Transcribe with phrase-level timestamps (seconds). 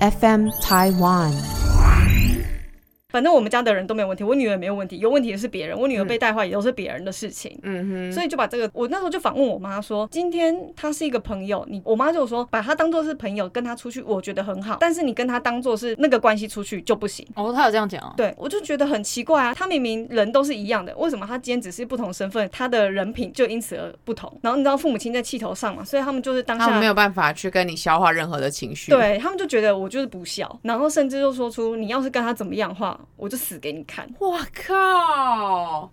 [0.00, 1.65] FM Taiwan。
[3.16, 5.74] 反正我们家的人都没有问题，我女儿没有问题，有问题的是别人。
[5.74, 7.58] 我女儿被带坏也都是别人的事情。
[7.62, 14.76] 嗯哼，所以就把这个，我那时候就反问我妈说：“今天她是一个朋友，你我妈就说把她当做是朋友，跟她出去，我觉得很好。
[14.78, 17.26] 但是你跟她当做是那个关系出去就不行。
[17.36, 18.12] 哦，她有这样讲哦。
[18.18, 24.30] 对，我就觉得很奇怪啊，她明明人都是一样的，为什么她今天只是不同身份，她的人品就因此而不同？
[24.42, 34.08] 然后你知道父母亲在气头上嘛，所以他们就是当下没有办法去跟你消化任何的情绪。，对他们就觉得我就是不孝，然后甚至就说出你要是跟他怎么样的话，我就死给你看。
[34.18, 35.90] 我靠！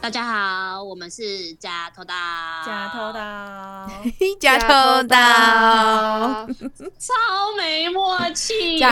[0.00, 2.14] 大家好，我们是假头刀，
[2.66, 3.88] 假头刀，
[4.40, 5.16] 假头刀，
[6.98, 7.14] 超
[7.56, 8.80] 没默契，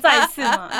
[0.00, 0.70] 再一次嘛？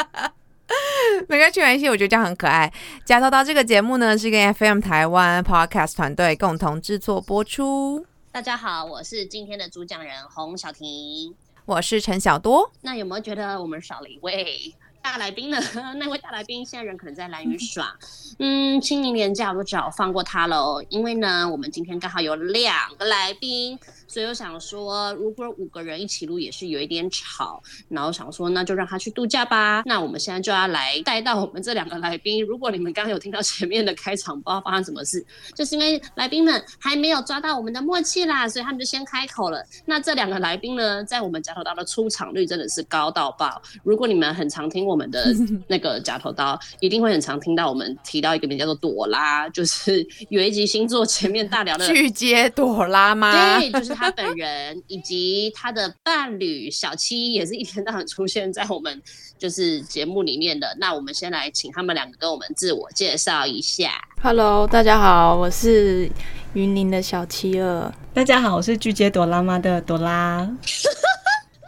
[1.29, 2.73] 没关系，没关系，我觉得这样很可爱。
[3.05, 8.04] 加头刀这个节目呢，是跟 FM 台湾 Podcast 团队共同制作播出。
[8.32, 11.35] 大家好，我是今天的主讲人洪小婷。
[11.66, 15.59] 我是陈小多，那有没有觉得我们少了一位大来宾呢？
[15.96, 17.96] 那位大来宾现在人可能在蓝屿耍，
[18.38, 20.82] 嗯，清明年假我就只好放过他喽。
[20.88, 29.82] 因为呢，我们今天刚好有两个来宾，所以我想说，如果五个人一起录也是有一点吵，然后想说那就让他去度假吧。
[29.87, 32.45] 那我们现在就要来带到我们这两个来宾。
[32.45, 39.64] 如果你们刚刚有听到前面的开场，不知道发生什么事，就是因为来宾们还没有抓到我们的默契啦，所以他们就先开口了。
[39.87, 43.60] 那这两个来宾呢，在我们夹头刀的出场率真的是高到爆。
[43.82, 45.34] 如果你们很常听我们的
[45.66, 53.59] 那个假头刀，一定会很常听到我们提到一个名叫做朵拉，就是有一集星座前面大聊的巨接朵拉吗？
[53.59, 59.01] 对，就是他本人以及他的伴侣小七，也是一天到晚出现在我们
[59.38, 60.76] 就是节目里面的。
[60.79, 63.92] 那我们先来请他们两个跟我们自我介绍一下。
[64.22, 66.10] Hello，大家好，我是
[66.53, 67.91] 云林的小七二。
[68.12, 70.46] 大家好，我是巨接朵拉妈的朵拉。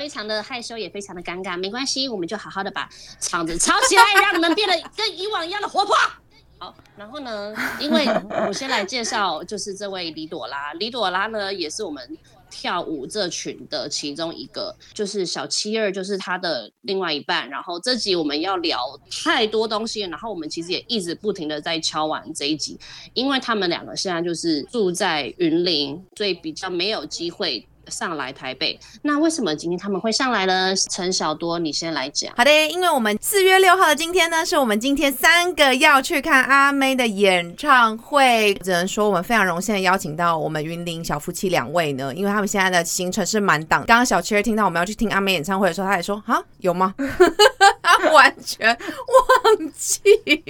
[0.02, 2.88] 非常的害羞，也非常的尴尬，没关系，我们就好好的把
[3.20, 5.94] 场子吵起来， 让你们变得跟以往一样的活泼。
[6.58, 8.04] 好，然后呢，因为
[8.48, 10.72] 我先来介绍，就是这位李朵拉。
[10.72, 12.18] 李朵拉呢，也是我们
[12.50, 17.48] 跳舞这群的其中一个，就是小七二，就是他的另外一半。
[17.48, 22.76] 然后这集我们要聊太多东西，然后我们其实也一直不停的在敲完这一集，
[23.14, 27.64] 因为他们两个现在就是住在云林，所以比较没有机会。
[27.88, 30.75] 上来台北，那为什么今天他们会上来呢？
[30.91, 32.32] 陈小多，你先来讲。
[32.37, 38.54] 好的，因为我们四月六号的今天呢，是我们今天三个要去看阿妹的演唱会。
[38.62, 43.84] 只能说我们非常荣幸的邀请到我们云林小夫妻两位呢，因为他们现在的行程是满档。
[43.87, 46.94] 刚刚小七儿听到我们要去听阿妹演唱会的时候，他也说啊，有吗？
[47.82, 50.00] 他完全忘记。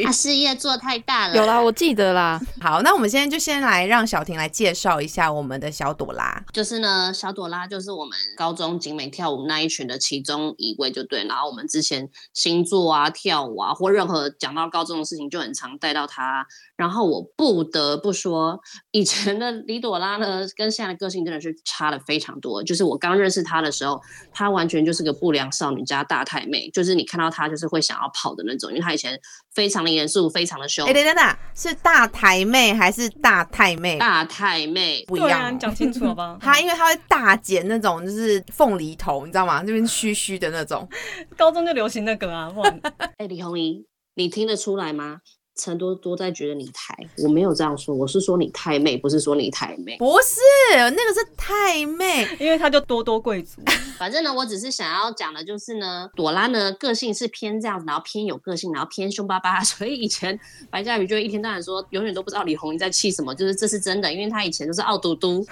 [0.05, 2.41] 他事业做太大了，有啦，我记得啦。
[2.61, 6.43] 好，那我们现在就先来让小婷来介绍一下我们的小朵拉。
[6.53, 11.25] 就是呢，小朵拉就是我们高中景美跳舞那一群的其中一位，就对。
[11.25, 16.45] 然后我们之前星座啊、跳舞啊，或任何讲到高中的事情，就很常带到她。
[16.75, 18.61] 然后我不得不说，
[18.91, 22.61] 以前的李朵拉呢，跟现在的个性真的是差的非常多。
[22.61, 24.01] 就是我刚认识她的时候，
[24.33, 29.17] 她完全就是个不良少女加大太妹，就是你看到她就是会想要跑的那种，因为她以前
[29.55, 30.93] 非常的严肃，非常的凶哎、。
[30.93, 33.99] 等等等，是大台妹还是大太妹？
[33.99, 36.39] 大太妹，不一样、讲清楚好不好？
[36.41, 39.63] 她因为她会大剪那种就是凤梨头，你知道吗？
[39.67, 40.89] 那边虚虚的那种。
[41.37, 42.81] 高中就流行那个啊，不然
[43.19, 45.19] 哎、李红怡，你听得出来吗？
[45.63, 49.97] 陈多多在觉得你太，我没有这样说，我是说你太妹，不是说你太妹。
[49.97, 50.41] 不是，
[50.75, 52.27] 那个是太妹。
[52.41, 53.63] 因为他就多多贵族，
[53.97, 60.37] 反正呢，我只是想要讲的就是呢，朵拉呢个性是偏这样子，然后偏有个性，然后偏凶巴巴， 所以以前
[60.69, 65.47] 白嘉宇就会一天到晚说，永远都不知道李红英在气什么，就是这是真的，因为他以前就是傲嘟嘟，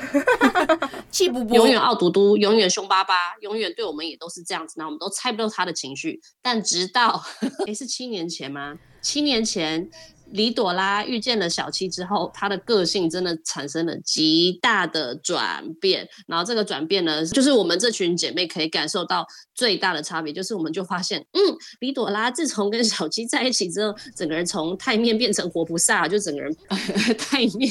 [1.13, 6.21] 气不不，永远傲嘟嘟，永远凶巴巴，永远对我们也都是这样子，那我们都猜不透他的情绪。
[6.43, 7.23] 但直到
[7.67, 8.77] 诶是七年前吗？
[9.03, 9.89] 七年前。
[10.33, 16.09] 李朵拉遇见了小七之后，她的个性真的产生了极大的转变。
[16.27, 21.41] 然后这个转变呢，就是我们这群姐妹可以感受到最大的差别，就是我们就发现，嗯，
[21.81, 26.55] 李朵拉自从跟小七在一起之后，整个人从太面变成活菩萨，就整个人
[27.19, 27.71] 太面。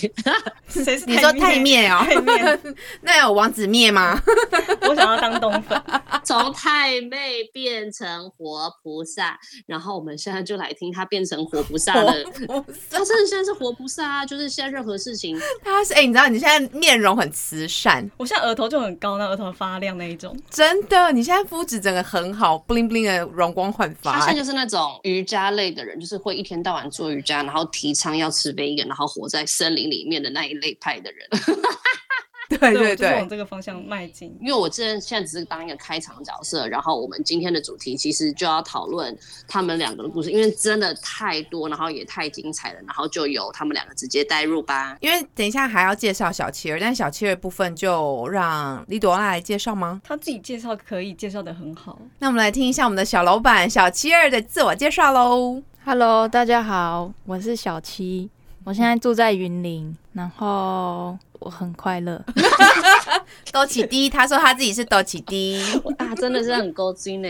[0.68, 4.22] 谁是你说太面哦太面，那有王子面吗？
[4.88, 5.82] 我想要当冬粉，
[6.24, 12.24] 从太妹变成活菩萨，然后我们现在就来听她变成活菩萨的
[12.62, 14.26] 菩萨 他，真的现在是活菩萨啊！
[14.26, 20.36] 就是现在任何事情， 他是哎、你知道你现在面容很慈善，我现在额头就很高，那额头发亮那一种。
[20.50, 31.28] 真的，你现在肤质整个很好，bling bling 的容光焕发、他现在就是那种瑜伽类的人，就是会一天到晚做瑜伽，然后提倡要吃 vegan，然后活在森林里面的那一类派的人。
[32.58, 34.36] 对对我就往，这个方向迈进。
[34.42, 39.16] 因为我这现在只是当一个开场角色，然后我们今天的主题其实就要讨论
[39.48, 44.98] 他们两个的故事，因为真的太多，然后也太精彩了，然后就由他们两个直接带入吧。
[45.00, 50.02] 因为等一下还要介绍小七儿，但小七儿部分就让李朵拉来介绍吗？
[50.04, 55.62] 他自己介绍可以介绍的很好，那我们来听一下我们的小老板小七儿的自我介绍喽。
[55.86, 58.30] Hello，大家好，我是小七，
[58.64, 62.24] 我现在住在云林，然后我很快乐。
[63.52, 65.60] 都起低，他说他自己是都起低，
[65.98, 67.30] 啊，真的是很勾筋呢。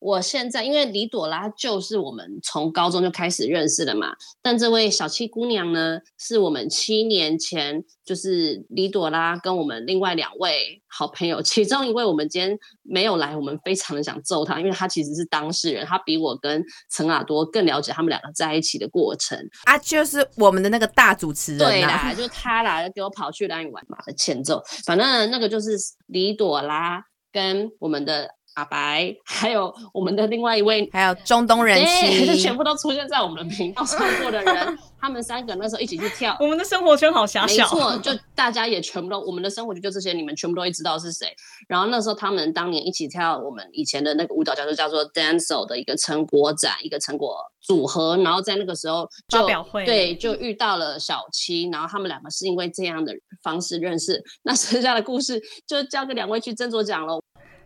[0.00, 19.38] 我现在因为李朵拉就是我们从高中就开始认识的嘛，但这位小七姑娘呢，是我们七年前就是李朵拉跟我们另外两位好朋友，其中一位我们今天没有来，我们非常的想揍他，因为他其实是当事人，他比我跟陈耳多更了解他们两个在一起的过程。
[19.64, 25.70] 啊，就是我们的那个大主持人对啊啦，，就他啦，给我跑去去答应玩嘛的前奏，反正那个就是
[26.06, 36.36] 李朵拉跟我们的阿白，还有我们的另外一位还有中东人对， 就妻全，部都出现在我们的频道上过的人，他们三个那时候一起去跳。
[36.40, 37.64] 我们的生活圈好狭小。
[37.64, 41.28] 没错，就大家也全部都，我们的生活圈就这些，你们全部都会知道是谁。
[41.66, 48.16] 然后那时候他们当年一起跳我们以前的那个舞蹈叫做叫做 Dancer 的一个成果展，一个成果组合。
[48.18, 54.22] 然后在那个时候就发表会对，就遇到了小七，然后他们两个是因为这样的方式认识。
[54.42, 57.22] 那剩下的故事就交给两位去斟酌讲喽。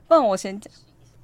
[0.09, 0.73] 不然我先讲，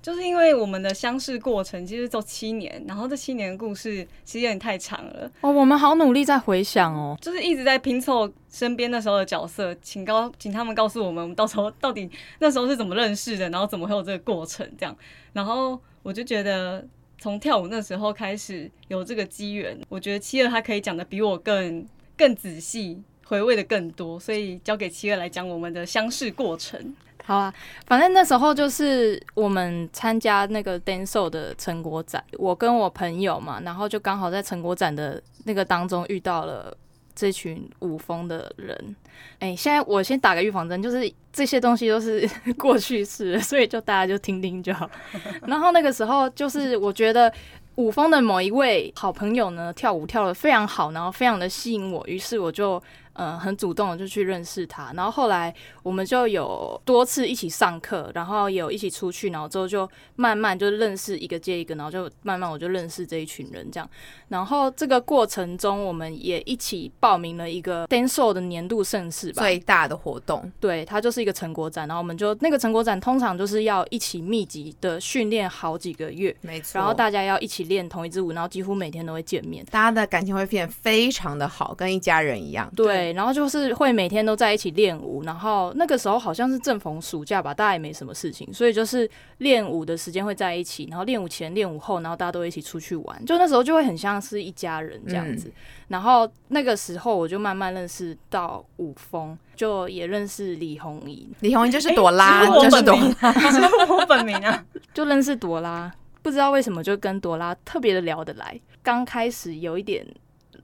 [0.01, 7.17] 就是因为我们的相识过程其实走七年，然后这七年的故事其实有点太长了，哦，我们好努力在回想哦。
[7.21, 14.97] 就是一直在拼凑身边那时候的角色，请告请他们告诉我们，我们到时候到底那时候是怎么认识的，然后怎么会有这个过程这样。
[15.33, 16.85] 然后我就觉得
[17.19, 21.87] 从跳舞那时候开始有这个机缘，我觉得七二他可以讲的比我更
[22.17, 23.03] 更仔细。
[23.25, 26.95] 回味的更多，所以交给七二来讲我们的相识过程。
[27.25, 27.53] 好啊，
[27.87, 36.77] 反正那时候就是我们参加那个 Dance 的成果展，我跟我朋友嘛，然后就刚好在成果展的那个当中遇到了
[37.15, 38.97] 这群舞风的人。
[39.39, 42.29] 哎、现在我先打个预防针，就是这些东西都是
[42.59, 44.91] 过去式，所以就大家就听听就好。
[45.47, 47.33] 然后那个时候就是我觉得。
[47.77, 52.81] 舞风的某一位好朋友呢，跳舞跳得非常好，然后非常的吸引我，于是我就
[53.15, 54.93] 呃很主动的就去认识他。
[54.95, 63.89] 然后后来我们就有多次一起上课，然后也有一起出去，然后之后就慢慢就认识一个接一个，然后就慢慢我就认识这一群人这样。
[64.29, 76.79] 然后这个过程中，我们也一起报名了一个 Dance 的年度盛事吧，最大的活动，对，它就是一个成果展，然后我们就那个成果展通常就是要一起密集的训练好几个月，没错。
[76.79, 79.65] 然后大家要一起练同一支舞，然后几乎每天都会见面。
[79.67, 82.71] 大家的感情会变非常的好，跟一家人一样。
[82.75, 95.51] 对，然后就是会每天都在一起练舞，然后那个时候好像是正逢暑假吧，大家也没什么事情，所以就是练舞的时间会在一起，然后练舞前、练舞后，然后大家都会一起出去玩，就那时候就会很像是一家人这样子。
[95.89, 103.33] 然后那个时候我就慢慢认识到舞风，就也认识李红怡，李红英就是朵拉，就是朵拉。
[103.51, 103.61] 是
[103.93, 104.65] 我本名啊，
[104.95, 108.59] 就认识朵拉，不知道为什么就跟朵拉特别的聊得来。
[108.83, 110.05] 刚开始有一点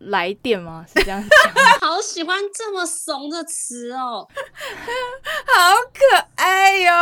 [0.01, 0.85] 来电吗？
[0.87, 1.23] 是这样
[1.81, 1.81] 讲？
[1.91, 4.27] 好喜欢这么怂的词哦！
[5.47, 6.93] 好可爱哟、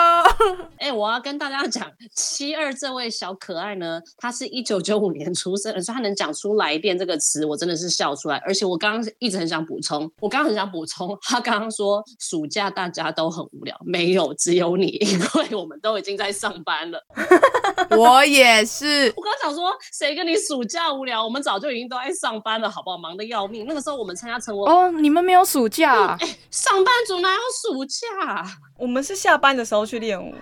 [0.87, 8.37] 哎、我要跟大家 讲，七二这位小可爱呢，他是一九九五年出生的，所以他能讲出“来电”这个词，我真的是笑出来。
[8.47, 17.05] 而且我刚刚一直很想补充，我刚刚很想补充，他刚刚说暑假大家都很无聊，没有，只有你，因为我们都已经在上班了。
[17.97, 21.25] 我也是，我刚刚想说，谁跟你暑假无聊？
[21.25, 22.97] 我们早就已经都在上班了，好不好？
[22.97, 23.66] 忙得要命。
[23.66, 26.19] 那个时候我们参加成果，哦，你们没有暑假啊、
[26.50, 28.47] 上班族哪有暑假？
[28.78, 30.35] 我们是下班的时候去练舞，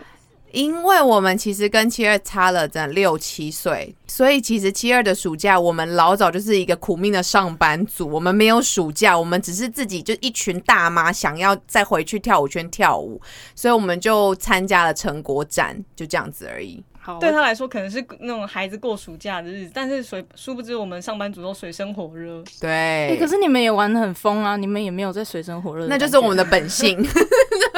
[0.54, 13.20] 因为我们其实跟七二差了整六七岁，所以其实七二的暑假，我们老早就是一个苦命的上班族，我们没有暑假，我们只是自己就一群大妈想要再回去跳舞圈跳舞，
[13.56, 16.82] 所以我们就参加了成果展，就这样子而已。
[17.00, 22.42] 好，对他来说可能是那种孩子过暑假的日子，但是水殊不知我们上班族都水深火热。
[22.58, 22.70] 对，
[23.10, 27.06] 哎、可是你们也玩的很疯啊，你们也没有在水深火热那就是我们的本性，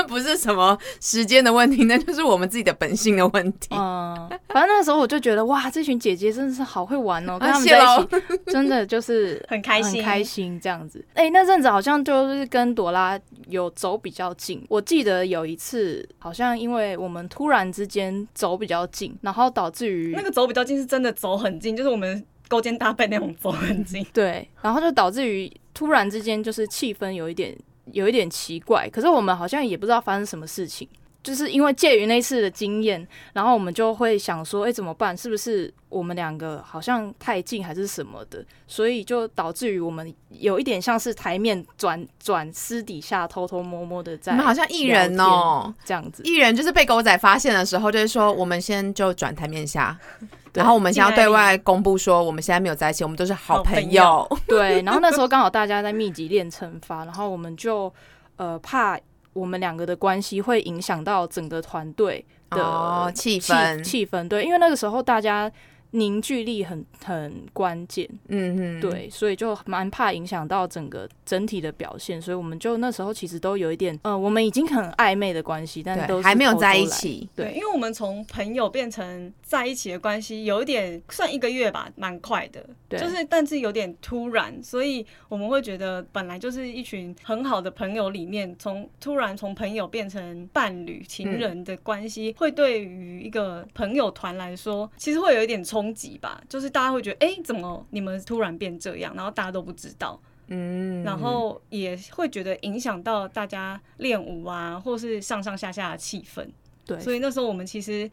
[0.06, 3.68] 不是什么时间的问题， 那就是我们自己的本性的问题。
[3.72, 11.04] 嗯，反正那个时候我就觉得哇，这群姐姐真的是好会玩哦， 跟啊他们在一起真的就是 很开心很开心这样子。
[11.14, 14.64] 哎、那阵子好像就是跟朵拉有走比较近。
[14.68, 24.04] 我记得有一次，好像因为我们突然之间走比较近，然后导致于那个走比较近，是真的走很近，就是我们勾肩搭背那种走很近。
[24.12, 27.56] 对，然后就导致于突然之间就是气氛有一点
[27.92, 30.88] 有一点奇怪，可是我们好像也不知道发生什么事情。
[31.26, 35.16] 就是因为介于那次的经验，然后我们就会想说，哎、怎么办？
[35.16, 38.44] 是不是我们两个好像太近，还是什么的？
[38.68, 46.22] 所以就导致于我们有一点像是台面转转私底下偷偷摸摸的在你们好像艺人哦，这样子。
[46.22, 49.98] 艺人就是被狗仔发现的时候，就是说我们先就转台面下，
[50.54, 54.24] 然后我们先要对外公布说我们现在没有在一起，我们都是好朋友。
[54.46, 57.92] 对，然后那时候刚好大家在密集练惩罚，然后我们就
[58.36, 58.96] 呃怕
[59.36, 63.82] 我们两个的关系会影响到整个团队的哦气氛。
[63.82, 65.50] 气氛对，因为那个时候大家
[65.92, 77.28] 凝聚力很很关键，嗯嗯，对，所以就蛮怕影响到整个整体的表现，所以我们就那时候其实都有一点，呃，我们已经很暧昧的关系，但都还没有在一起。
[77.34, 77.52] 对。
[77.52, 82.64] 因为我们从朋友变成在一起的关系，有一点算一个月吧，蛮快的。
[82.88, 83.00] 对。
[83.00, 96.42] 就是但是有点突然，所以我们会觉得本来就是一群很好的朋友里面，从突然从朋友变成伴侣、情人的关系，会对于一个朋友团来说，其实会有一点冲击吧。
[96.48, 99.14] 就是大家会觉得，哎、怎么你们突然变这样？
[99.16, 100.20] 然后大家都不知道。
[100.48, 106.46] 嗯，然后也会觉得影响到大家练舞啊，或是上上下下的气氛。
[106.84, 108.08] 对，所以那时候我们其实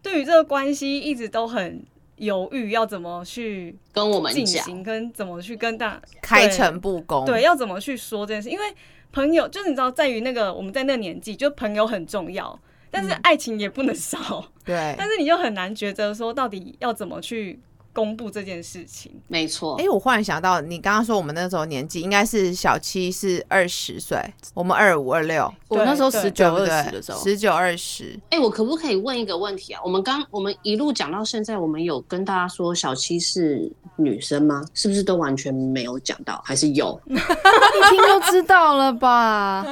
[0.00, 1.84] 对于这个关系一直都很
[2.16, 7.26] 犹豫，要怎么去跟我们进讲，行，跟怎么去跟大开诚布公。
[7.26, 8.64] 对，要怎么去说这件事，因为
[9.12, 12.58] 朋友就是你知道，在于那个我们在那个年纪，就朋友很重要，
[12.94, 14.94] 但是爱情也不能少，对。
[14.96, 17.58] 但是你就很难抉择说到底要怎么去
[17.92, 19.10] 公布这件事情。
[19.26, 19.88] 没错哎、。
[19.88, 24.16] 我忽然想到，你刚刚说我们那时候年纪应该是小七是二十岁，
[24.54, 29.80] 我们二五二六，我那时候十九二十的时候，十九二十，哎、我可不可以问一个问题啊？
[29.84, 34.64] 我们刚我们一路讲到现在，我们有跟大家说小七是女生吗？
[34.72, 36.40] 是不是都完全没有讲到？
[36.44, 36.98] 还是有？
[37.10, 39.66] 一听就知道了吧？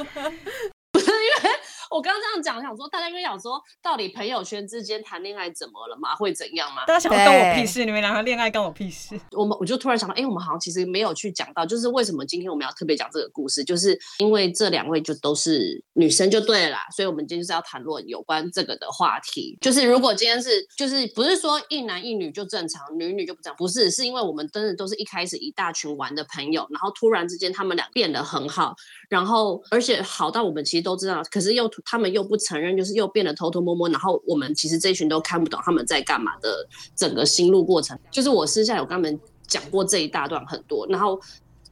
[1.93, 6.15] 我刚刚这样讲，想说大家应该想说，到底朋友圈之间谈恋爱怎么了嘛？
[6.15, 6.83] 会怎样吗？
[6.87, 7.85] 大家想要跟我屁事？
[7.85, 9.19] 你们两个恋爱关我屁事？
[9.33, 19.55] 我们我就突然想到，哎、我们好像其实没有去讲到，就是为什么今天我们要特别讲这个故事，就是因为这两位就都是女生就对了啦，所以我们今天就是要谈论有关这个的话题。
[19.61, 28.75] 就是如果今天是，就是不是说一男一女就正常，女女就不正常，不是，是因为我们真的都是一开始一大群玩的朋友，然后突然之间他们俩变得很好，
[29.13, 37.97] 然后而且好到我们其实都知道，可是又他们又不承认，就是又变得偷偷摸摸，然后我们其实这群都看不懂他们在干嘛的整个心路过程。
[38.09, 41.19] 就是我私下有跟他们讲过这一大段很多，然后。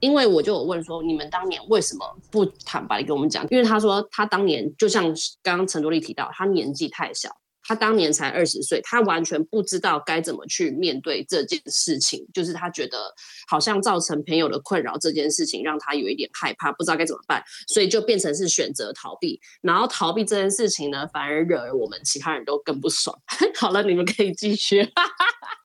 [0.01, 3.45] 因为我就有问说，你们当年为什么不坦白跟我们讲？
[3.51, 5.03] 因为他说他当年就像
[5.43, 7.29] 刚刚陈卓丽提到，他年纪太小，
[7.71, 13.15] 他当年才二十岁，他完全不知道该怎么去面对这件事情，就是他觉得
[13.47, 19.39] 好像造成朋友的困扰这件事情，让他有一点害怕，不知道该怎么办，所以就变成是选择逃避。
[19.61, 23.17] 然后逃避这件事情呢，反而惹我们其他人都更不爽。
[23.55, 24.85] 好了，你们可以继续。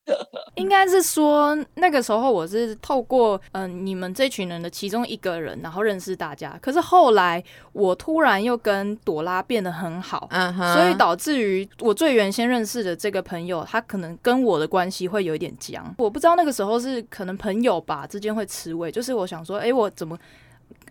[0.55, 6.57] 应该是说那个时候我是透过嗯、呃你们这群人的其中一个人，然后认识大家。
[6.61, 10.27] 可是后来我突然又跟朵拉变得很好，
[10.73, 15.93] 所以导致于我最原先认识的这个朋友，他可能跟我的关系会有一点僵。
[15.97, 20.17] 我不知道那个时候是可能朋友吧之间会吃味，就是我想说，哎、我怎么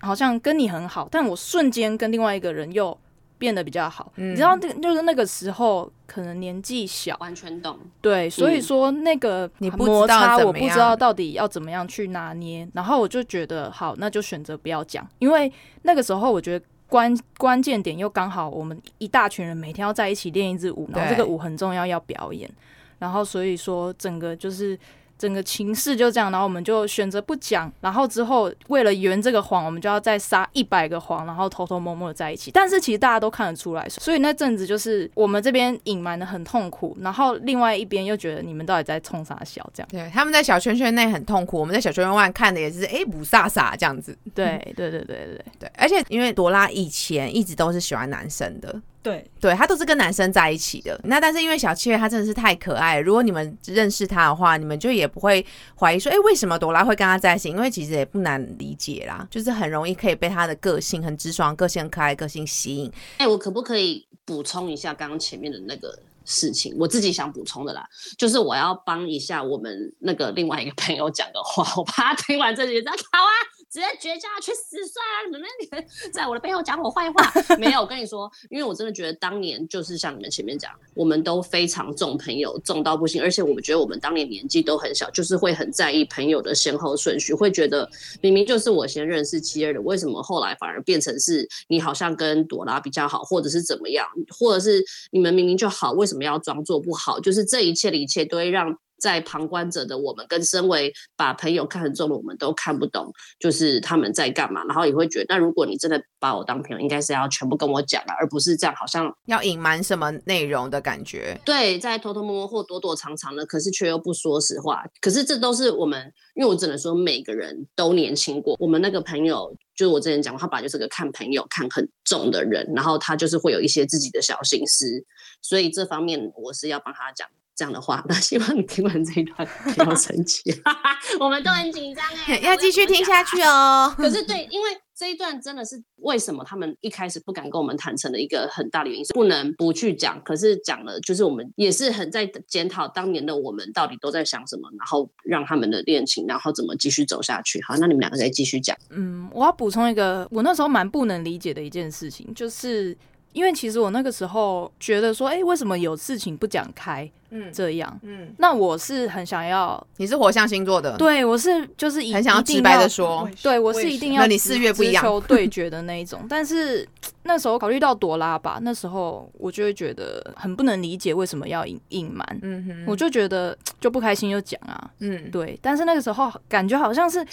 [0.01, 2.97] 好像跟你很好，但我瞬间跟另外一个人又
[3.39, 4.13] 变得比较好。
[4.17, 7.79] 嗯你知道，那个就是那个时候可能年纪小，完全懂。
[8.01, 12.69] 对，所以嗯说那个你不摩擦，我不知道到底要怎么样去拿捏。
[12.75, 15.53] 然后我就觉得好，那就选择不要讲，因为
[15.83, 22.51] 那个时候我觉得关关键点又刚好我们一大群人每天要在一起练一支舞，然后这个舞很重要，要表演。
[22.99, 24.79] 然后所以说整个就是
[25.19, 32.51] 整个情势就这样，然后我们就选择不讲，然后之后为了圆这个谎，我们就要再撒一百个谎，然后偷偷摸摸的在一起。
[32.51, 39.89] 但是其实大家都看得出来，所以那阵子就是我们这边隐瞒的很痛苦，然后另外一边又觉得你们到底在冲啥笑这样。
[39.91, 44.17] 对他们在小圈圈内很痛苦，我们在小圈圈外看的也是哎不飒飒这样子。
[44.35, 51.01] 对对对对对对，对，而且因为朵拉以前一直都是喜欢男生的，对，对他都是跟男生在一起的。
[51.05, 55.47] 那但是因为小七月她真的是太可爱，如果你们认识她的话，你们就也不会
[55.79, 57.49] 怀疑说，哎、为什么朵拉会跟他在一起？
[57.51, 62.91] 因为其实也不难理解啦，就是很容易可以被他的个性很直爽、个性很可爱、个性吸引。
[63.19, 66.75] 哎、我可不可以补充一下刚刚前面的那个事情？
[66.77, 67.87] 我自己想补充的啦，
[68.19, 73.33] 就是我要帮一下我们那个另外一个朋友讲的话， 我怕他听完这句，他好啊，
[73.77, 75.15] 直接绝交去死算啊！
[75.27, 77.31] 你们那里在我的背后讲我坏话，
[77.61, 87.87] 没有，我跟你说，因为我真的觉得当年就是像你们前面讲，我们都非常重朋友，重到不行，而且我们觉得我们当年年纪都很小，就是会很在意朋友的先后顺序，会觉得
[88.23, 97.21] 明明就是我先认识七二的，为什么后来反而变成是你好像跟朵拉比较好，或者是怎么样，或者是你们明明就好，为什么要装作不好？
[97.21, 98.79] 就是这一切的一切都会让。
[98.99, 111.39] 在旁观者的我们，跟身为把朋友看很重的我们，都看不懂，就是他们在干嘛，然后也会觉得，那如果你真的把我当朋友，应该是要全部跟我讲啊，而不是这样，好像要隐瞒什么内容的感觉？
[111.45, 114.85] 对，在偷偷摸摸或躲躲藏藏的，可是却又不说实话。
[115.01, 118.57] 可是这都是我们，因为我只能说每个人都年轻过。
[118.59, 125.05] 我们那个朋友，就是我之前讲过，他本来就是个看朋友看很重的人，然后他就是会有一些自己的小心思，
[125.43, 127.29] 所以这方面我是要帮他讲。
[127.57, 130.43] 这样的话，那希望你听完这一段不要生气，
[131.19, 133.93] 我们都很紧张哎，要继续听下去哦。
[133.97, 140.23] 可是对，因为这一段真的是为什么他们一开始不敢跟我们坦诚的一个很大的原因，是不能不去讲。
[140.23, 147.59] 可是讲了，就是我们也是很在检讨当年的我们到底都在想什么，然后让他们的恋情，然后怎么继续走下去。
[147.67, 148.77] 好，那你们两个再继续讲。
[148.91, 152.97] 嗯，我要补充一个，我那时候蛮不能理解的一件事情，就是
[153.37, 157.09] 因为其实我那个时候觉得说，哎、为什么有事情不讲开？
[157.31, 166.89] 嗯这样，嗯，那我是很想要，你是火象星座的，，对我是就是一很想要直白的说，对我是一定要那你四月不一样直球 对决的那一种，但是
[167.25, 177.27] 那时候考虑到朵拉吧，那时候我就会觉得很不能理解为什么要隐隐瞒，嗯哼，我就觉得就不开心就讲啊，嗯，对，但是那个时候感觉好像是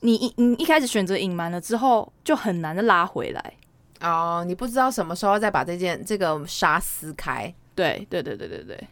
[0.00, 3.52] 你一你一开始选择隐瞒了之后，就很难的拉回来。
[4.00, 7.52] 哦，你不知道什么时候再把这件这个纱撕开。
[7.74, 8.88] 对对对对对对，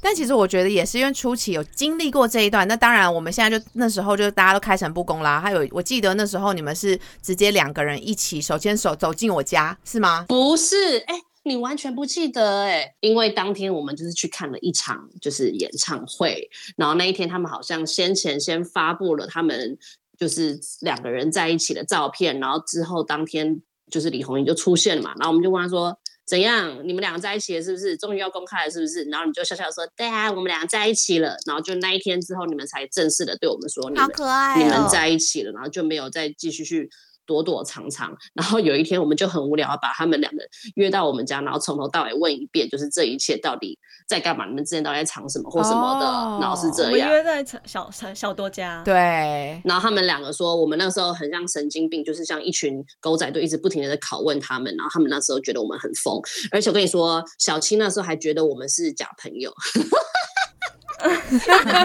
[0.00, 5.40] 但其实我觉得也是因为初期有经历过这一段，那当然我们现在就那时候就大家都开诚布公啦。
[5.40, 10.24] 还有我记得那时候你们是直接两个人一起手牵手走进我家，是吗？
[10.28, 19.76] 不是，哎、你完全不记得哎、因为当天我们就是去看了一场就是演唱会，然后那一天他们好像先前先发布了他们
[20.18, 25.98] 就是两个人在一起的照片，然后之后当天就是李红英就出现了嘛，然后我们就问他说。
[26.26, 26.86] 怎样？
[26.86, 27.96] 你们两个在一起了是不是？
[27.96, 29.02] 终于要公开了是不是？
[29.10, 36.88] 然后你就笑笑说：“对啊，我们两个在一起了。”然后就那一天之后，你们才正式的对我们说：“你们可爱哦你们在一起了，然后就没有再继续去
[37.26, 38.14] 躲躲藏藏。
[38.34, 40.42] 然后有一天我们就很无聊，把他们两个
[40.74, 43.78] 约到我们家，然后从头到尾问一遍，就是这一切到底
[44.08, 44.46] 在干嘛？
[44.46, 46.06] 你们之前到底在藏什么或什么的？
[46.06, 47.08] 哦然后是这样。
[47.10, 54.74] 我约在小小小多家，对，然后他们两个说，我们那时候很像神经病，就是像一群狗仔队，一直不停的在拷问他们。
[54.76, 59.52] 然后他们那时候觉得我们很疯，而且我跟你说，小七那时候还觉得我们是假朋友。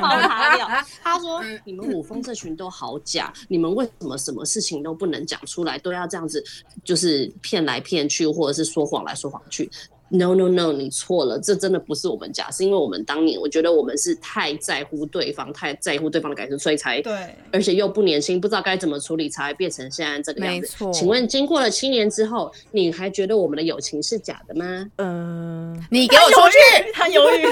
[0.02, 0.68] 爆他料，
[1.04, 6.44] 他说：“你们五峰这群都好假，你们为什么什么事情都不能讲出来，都要这样子，
[6.84, 9.70] 就是骗来骗去，或者是说谎来说谎去？”
[10.10, 20.62] No no no，你错了，这真的不是我们假，是因为我们当年我觉得我们是太在乎对方，太在乎对方的感受，所以才对，而且又不年轻，不知道该怎么处理，才会变成现在这个样子。
[20.62, 24.86] 没错请问，经过了七年之后，你还觉得我们的友情是假的吗？
[24.98, 26.92] 嗯、你给我出去！
[26.94, 27.44] 他犹豫，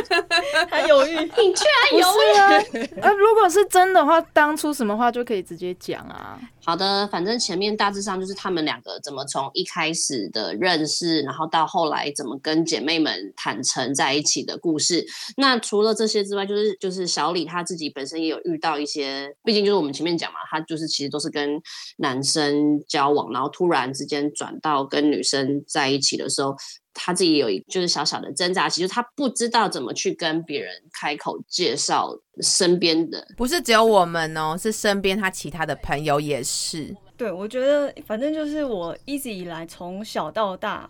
[0.70, 6.40] 他犹豫， 你居然不有是啊， 呃，如果是真的话，当初什么话就可以直接讲啊。
[6.66, 15.04] 好的，反正前面大致上就是他们两个怎么从一开始的认识，然后到后来怎么跟姐妹们坦诚在一起的故事。
[15.38, 21.60] 那除了这些之外，就是就是小李他自己本身也有遇到一些，毕竟就是我们前面讲嘛，他就是其实都是跟
[21.98, 26.56] 男生交往，然后突然之间转到跟女生在一起的时候。
[26.96, 36.96] 他自己有一就是小小的挣扎，其实他不知道怎么去跟别人开口介绍身边的不是只有我们哦，是身边他其他的朋友也是。
[37.18, 40.88] 对，我觉得反正就是我一直以来从小到大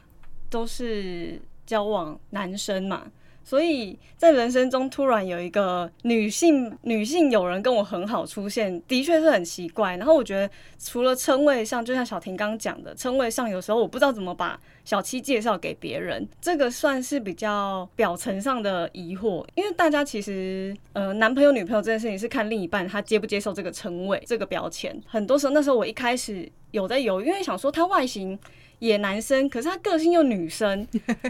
[0.53, 3.11] 都是交往男生嘛，
[3.43, 9.97] 所以在人生中突然有一个女性女性友人跟我很好出现，的确是很奇怪。
[9.97, 24.95] 然后我觉得除了称谓上，就像小婷刚讲的，称谓上有时候我不知道怎么把小七介绍给别人，这个算是比较表层上的疑惑，因为大家其实呃男朋友女朋友这件事情是看另一半他接不接受这个称谓这个标签。
[25.07, 28.37] 很多时候那时候我一开始有在犹豫，因为想说他外形。
[28.83, 30.85] 也男生，可是他个性又女生，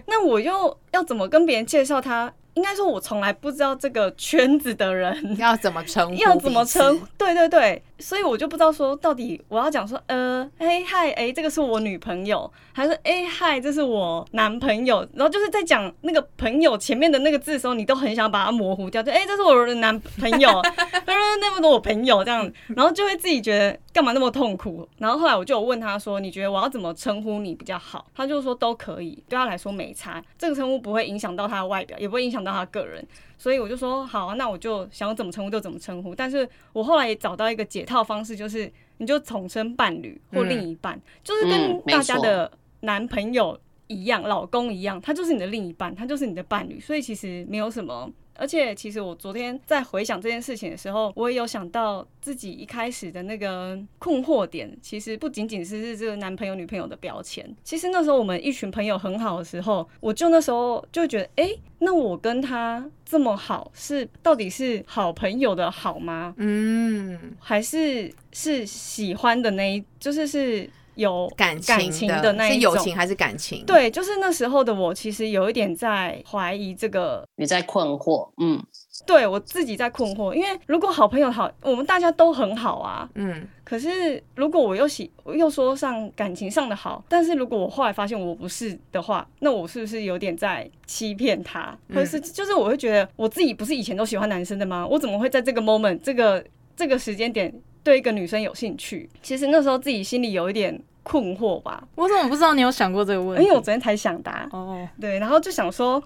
[0.07, 2.33] 那我又要怎么跟别人介绍他？
[2.55, 7.01] 应该说，我从来不知道这个圈子的人 要怎么称呼，要怎么称？
[7.17, 15.07] 对对对，所以我就不知道说到底我要讲说，呃，哎嗨，哎，这个是我女朋友，还是哎嗨，这是我男朋友？
[15.13, 20.49] 然后就是在讲那个朋友前面的那个字的时候，你都很想把它模糊掉，就哎，这是我的男朋友，
[21.07, 24.87] 那么多我朋友这样，然后就会自己觉得干嘛那么痛苦？
[24.99, 28.05] 然后后来我就有问他说，你觉得我要怎么称呼你比较好？
[28.15, 32.42] 他就说都可以，对他来说没差，这个称呼不会影响到他的外表，也不会影响。
[32.43, 33.05] 到他个人，
[33.37, 36.13] 所以我就说好，那我就想怎么称呼就怎么称呼。
[36.13, 42.51] 但是我后来也找到一个解套方式，就是你就统称伴侣或另一半，就是跟大家的
[42.81, 46.79] 男朋友一样、老公一样，他就是你的另一半，他就是你的伴侣。
[46.79, 48.11] 所以其实没有什么。
[48.35, 57.55] 而且，其实我昨天在回想这件事情的时候，我也有想到自己一开始的那个困惑点，其实不仅仅是是这个男朋友、女朋友的标签。
[57.63, 66.33] 其实那时候我们一群朋友很好的时候，我就那时候就觉得，哎，那我跟他这么好，是到底是好朋友的好吗？
[66.37, 70.69] 嗯，还是是喜欢的那一，就是是。
[70.95, 73.63] 有感情的那是友情还是感情？
[73.65, 77.23] 对，就是那时候的我，其实有一点在怀疑这个。
[77.35, 78.61] 你在困惑，嗯，
[79.05, 83.47] 对我自己在困惑，因为如果好朋友好，我们大家都很好啊，嗯。
[83.63, 91.75] 可是如果我又喜又说上感情上的好，但是如果我后来发现我不是的话，那我是不是有点在欺骗他？
[91.93, 94.85] 或是就是我会觉得我自己不是以前都喜欢男生的吗？
[94.85, 96.43] 我怎么会在这个 moment 这个
[96.75, 97.51] 这个时间点？
[97.83, 101.85] 对一个女生有兴趣，其实那时候自己心里有一点困惑吧。
[101.95, 103.43] 我怎么不知道你有想过这个问题？
[103.43, 104.47] 因为我昨天才想答。
[104.51, 106.01] 哦，对，然后就想说，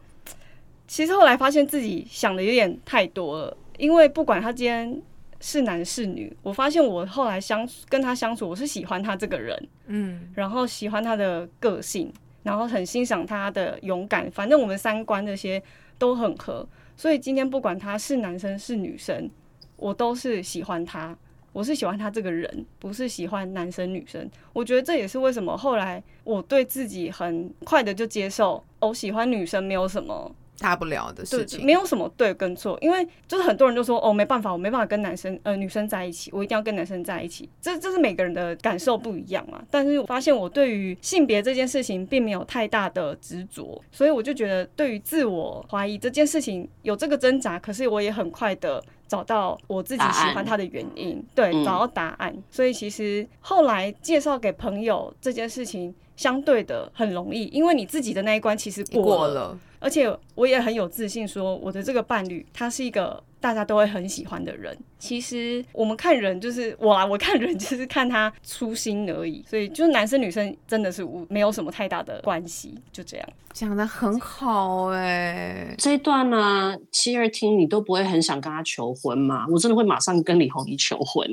[0.87, 3.55] 其实后来发现自己想的有点太多了。
[3.77, 4.99] 因为不管他今天
[5.39, 12.11] 是男是女，我发现我后来相跟他相处，我是喜欢他这个人，嗯，然后喜欢他的个性，
[12.41, 14.31] 然后很欣赏他的勇敢。
[14.31, 15.61] 反正我们三观这些
[15.99, 19.29] 都很合，所以今天不管他是男生是女生，
[19.75, 21.15] 我都是喜欢他。
[21.57, 24.29] 我是喜欢他这个人，不是喜欢男生女生。
[24.53, 32.77] 我觉得这也是为什么后来我对自己很快的就接受，我喜欢女生没有什么大不了的事情，没有什么对跟错。
[32.79, 37.49] 因为就是很多人就说哦，没办法，我没办法跟男生呃女生在一起，我一定要跟男生在一起。
[37.59, 39.59] 这这是每个人的感受不一样嘛。
[39.71, 48.83] 但是我发现我对于性别这件事情并没有太大的执着，所以我就觉得对于自我怀疑这件事情有这个挣扎，可是我也很快的。
[49.07, 52.35] 找到我自己喜欢他的原因，对，找到答案。
[52.49, 63.23] 所以其实后来介绍给朋友这件事情，相对的很容易，因为你自己的那一关其实过了，而且我也很有自信，说我的这个伴侣他是一个。
[63.39, 75.73] 大家都会很喜欢的人，其实我们看人就是我啊，我看人就是看他初心而已，所以就是男生女生真的是无没有什么太大的关系，就这样讲的很好哎。
[75.77, 79.45] 这一段呢，七二听你都不会很想跟他求婚吗？
[79.51, 81.27] 我真的会马上跟李红怡求婚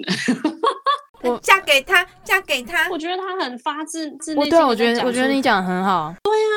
[1.25, 2.89] 我嫁给他，嫁给他。
[2.91, 4.49] 我觉得他很发自自内。
[4.51, 6.15] 对，我觉得我觉得你讲的很好。
[6.23, 6.55] 对啊，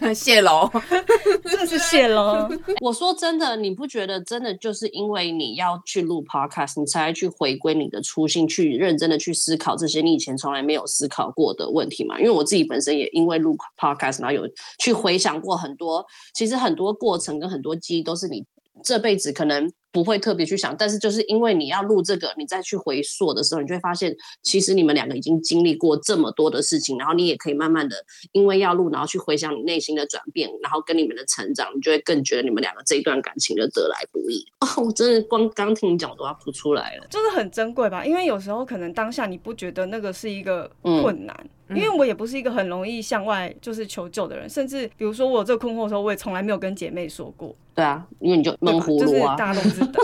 [0.00, 0.70] 这 谢喽，
[1.44, 2.48] 这是谢喽。
[2.80, 12.18] 我说真的，你不觉得真的就是因为你要去录 podcast，你才去回归你的初心，去认真的去思考这些你以前从来没有思考过的问题嘛？
[12.18, 18.44] 因为我自己本身也因为录 podcast，然后有去回想过很多，其实很多过程跟很多记忆都是你
[18.82, 19.70] 这辈子可能。
[19.92, 27.96] 不会特别去想，但是就是因为你要录这个，你再去回溯的时候，你就会发现，其实你们两个已经经历过这么多的事情，然后你也可以慢慢的，
[28.32, 34.46] 因为要录，然后去回想你内心的转变，然后跟你们的成长，你就会更觉得你们两个这一段感情的得来不易。
[34.60, 38.04] 哦，我真的光刚听你讲都要哭出来了，就是很珍贵吧？
[38.04, 47.54] 因为有时候可能当下你不觉得那个是一个困难，因为我也不是一个很容易向外就是求救的人，甚至比如说我有这个困惑的时候，我也从来没有跟姐妹说过。
[47.72, 50.00] 对啊，因为你就闷葫芦啊，大家都知道。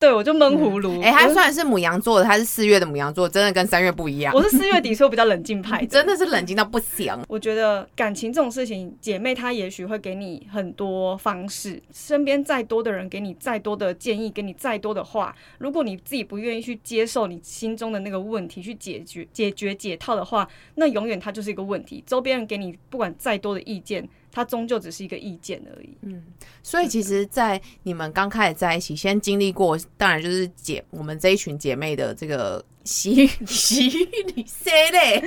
[0.00, 1.00] 对，我就闷葫芦。
[1.02, 4.32] 哎，他虽然是母羊座的，他是四月的母羊座，真的跟三月不一样。
[4.32, 7.12] 我是四月底，所以我比较冷静派， 真的是冷静到不行。
[7.26, 22.04] 我觉得感情这种事情，姐妹她也许会给你很多方式，身边再多的人给你再多的建议，给你再多的话，如果你自己不愿意去接受你心中的那个问题，去解决、解决、解套的话，那永远它就是一个问题。
[22.06, 24.08] 周边人给你不管再多的意见。
[24.30, 25.96] 它终究只是一个意见而已。
[26.02, 26.22] 嗯，
[26.62, 35.22] 所以其实，在你们刚开始在一起，先经历过，当然就是姐我们这一群姐妹的这个洗 洗你 say 嘞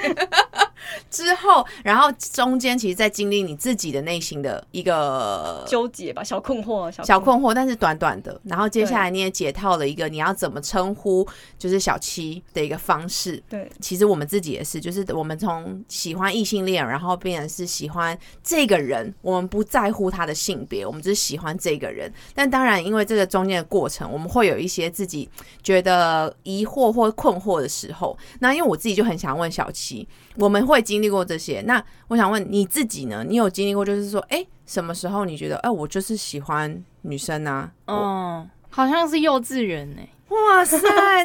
[1.11, 8.41] 之后，然后中间其实，在经历你自己的内心的一个纠结吧，小困惑，小困惑，但是短短的。
[8.43, 11.27] 然后接下来你也解套了一个你要怎么称呼
[11.59, 13.41] 就是小七的一个方式。
[13.47, 22.11] 对，其实我们自己也是，就是我们从喜欢异性恋，然后变成是喜欢这个人，我们不在乎他的性别，我们只是喜欢这个人。
[22.33, 25.29] 但当然，因为这个中间的过程，我们会有一些自己
[25.61, 28.15] 觉得疑惑或困惑的时候。
[28.39, 31.61] 那因为我自己就很想问小七，我们会经历过这些。
[31.65, 33.25] 那我想问你自己呢？
[33.27, 37.71] 你有经历过，就是说，哎，什么时候你觉得，哎，我就是喜欢女生啊？
[37.87, 40.01] 哦，好像是幼稚园呢。
[40.29, 40.77] 哇塞，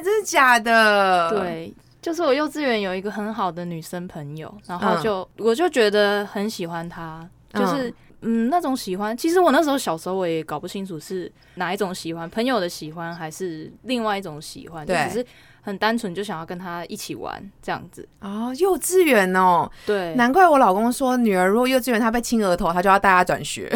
[0.02, 1.30] 真的假的？
[1.38, 9.16] 对，就是我幼稚园有一个很好的女生朋友，然后就我就觉得很喜欢她，就是嗯那种喜欢。
[9.16, 15.26] 其实我那时候小时候我也搞不清楚是哪一种喜欢，朋友的喜欢还是另外一种喜欢，就只是。
[15.66, 18.54] 很单纯，就想要跟他一起玩这样子哦。
[18.60, 23.68] 幼稚园哦，对，难怪我老公说女儿如果幼稚园她被亲额头，他就要带她转学。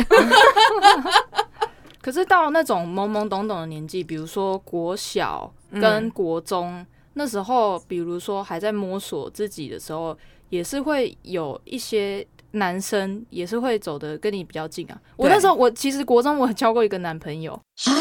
[2.00, 10.16] 可是到那种懵懵懂懂的年纪，比如说国小跟国中那时候，比如说还在摸索自己的时候，
[10.50, 14.98] 也是会有一些男生也是会走的跟你比较近啊。
[15.16, 17.92] 我那时候我其实国中我交过一个男朋友啊。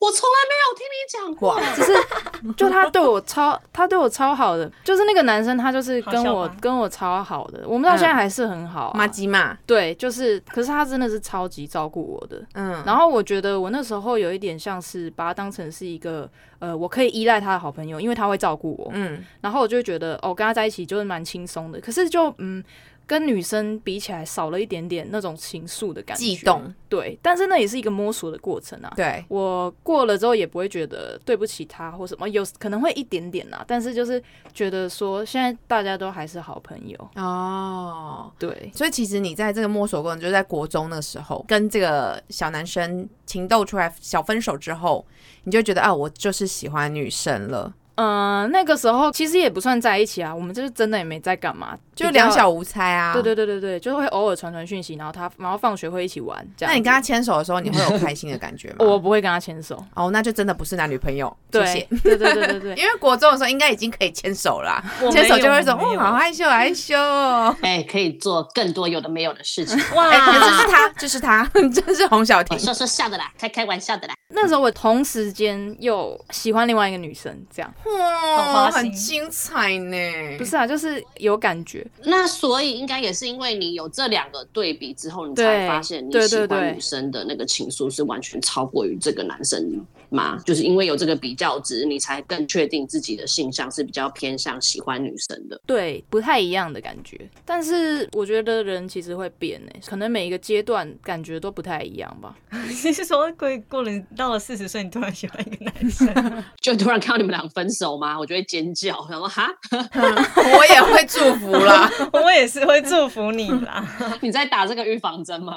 [0.00, 8.92] 我从来没有听你讲过，只是就他对我超， 他对我超好的，就是那个男生，他就是跟我跟我超好的，我们到现在还是很好。
[8.94, 12.82] 妈鸡嘛，对，就是，可是他真的是超级照顾我的，嗯。
[12.84, 19.24] 然后我觉得我那时候有一点像是把他当成是一个，呃，我可以依赖他的好朋友，因为他会照顾我，嗯。
[19.40, 21.80] 然后我就觉得，哦，跟他在一起就是蛮轻松的。
[21.80, 22.64] 可是就，嗯。
[23.06, 27.18] 跟女生比起来，少了一点点那种情愫的感觉，悸动，对。
[27.22, 28.92] 但是那也是一个摸索的过程啊。
[28.96, 33.64] 对，我过了之后也不会觉得对不起他或什么，有可能会一点点啊。
[33.66, 34.22] 但是就是
[34.54, 38.32] 觉得说，现在大家都还是好朋友哦。
[38.38, 45.04] 对，所以其实你在这个摸索过程，就在国中的时候，跟这个小男生情窦出来，小分手之后，
[45.44, 47.74] 你就觉得啊，我就是喜欢女生了。
[47.96, 53.12] 嗯，那个时候其实也不算在一起啊，我们就是真的也没在干嘛，就两小无猜啊。
[53.12, 56.44] 对对对对对，就是会偶尔传传讯息，然后他然后放学会一起玩。
[56.56, 56.72] 这样。
[56.72, 58.76] 那你跟他牵手的时候，你会有开心的感觉吗？
[58.86, 59.82] 我不会跟他牵手。
[59.94, 61.34] 哦，那就真的不是男女朋友。
[61.50, 66.96] 对对对对对对， 因为国中的时候应该已经可以牵手了，牵手就会说，哦，好害羞，害羞。
[67.62, 69.78] 哎，可以做更多有的没有的事情。
[69.94, 72.58] 哇，这是他，就是他，这是洪小婷。
[72.58, 74.14] 说说笑的啦，开开玩笑的啦。
[74.34, 77.74] 那时候我同时间又喜欢另外一个女生，这样。
[77.84, 79.96] 哇，很精彩呢。
[80.38, 81.81] 不是啊，就是有感觉。
[82.04, 89.84] 那所以应该也是因为你有这两个对比之后，你才发现你喜欢女生的那个情愫是完全超过于这个男生。
[90.12, 90.38] 吗？
[90.44, 95.60] 就是因为有这个比较值，你才更确定自己的性向是比较偏向喜欢女生的。
[95.66, 97.18] 对，不太一样的感觉。
[97.44, 102.36] 但是我觉得人其实会变诶，可能每一个阶段感觉都不太一样吧。
[102.68, 108.18] 你是说过过了到了四十岁，你突然喜欢一个男生， 就突然看到你们俩分手吗？
[108.18, 113.84] 我就会尖叫，然后哈， 我也会祝福啦，我也是会祝福你啦。
[114.20, 115.56] 你在打这个预防针吗？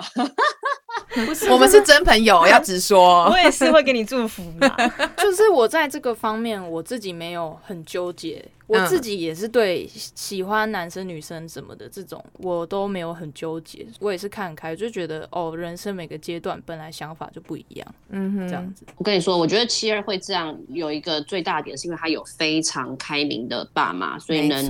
[1.25, 3.25] 不是，我们是真朋友， 要直说。
[3.31, 4.91] 我也是会给你祝福的。
[5.17, 8.43] 就是我在这个方面，我自己没有很纠结。
[8.67, 13.85] 我自己也是对喜欢男生女生什么的这种，我都没有很纠结。
[13.99, 17.95] 我也是看开，就觉得哦，人生每个阶段本来想法就不一样。
[18.09, 18.85] 嗯哼，这样子。
[18.97, 24.67] 我跟你说，我觉得七二会这样有一个最大点，是因为他有非常开明的爸妈，所以能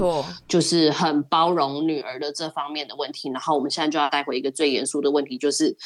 [0.48, 3.30] 就是很包容女儿的这方面的问题。
[3.30, 5.78] 然后我们现在就要带回一个最严肃的问题，就是。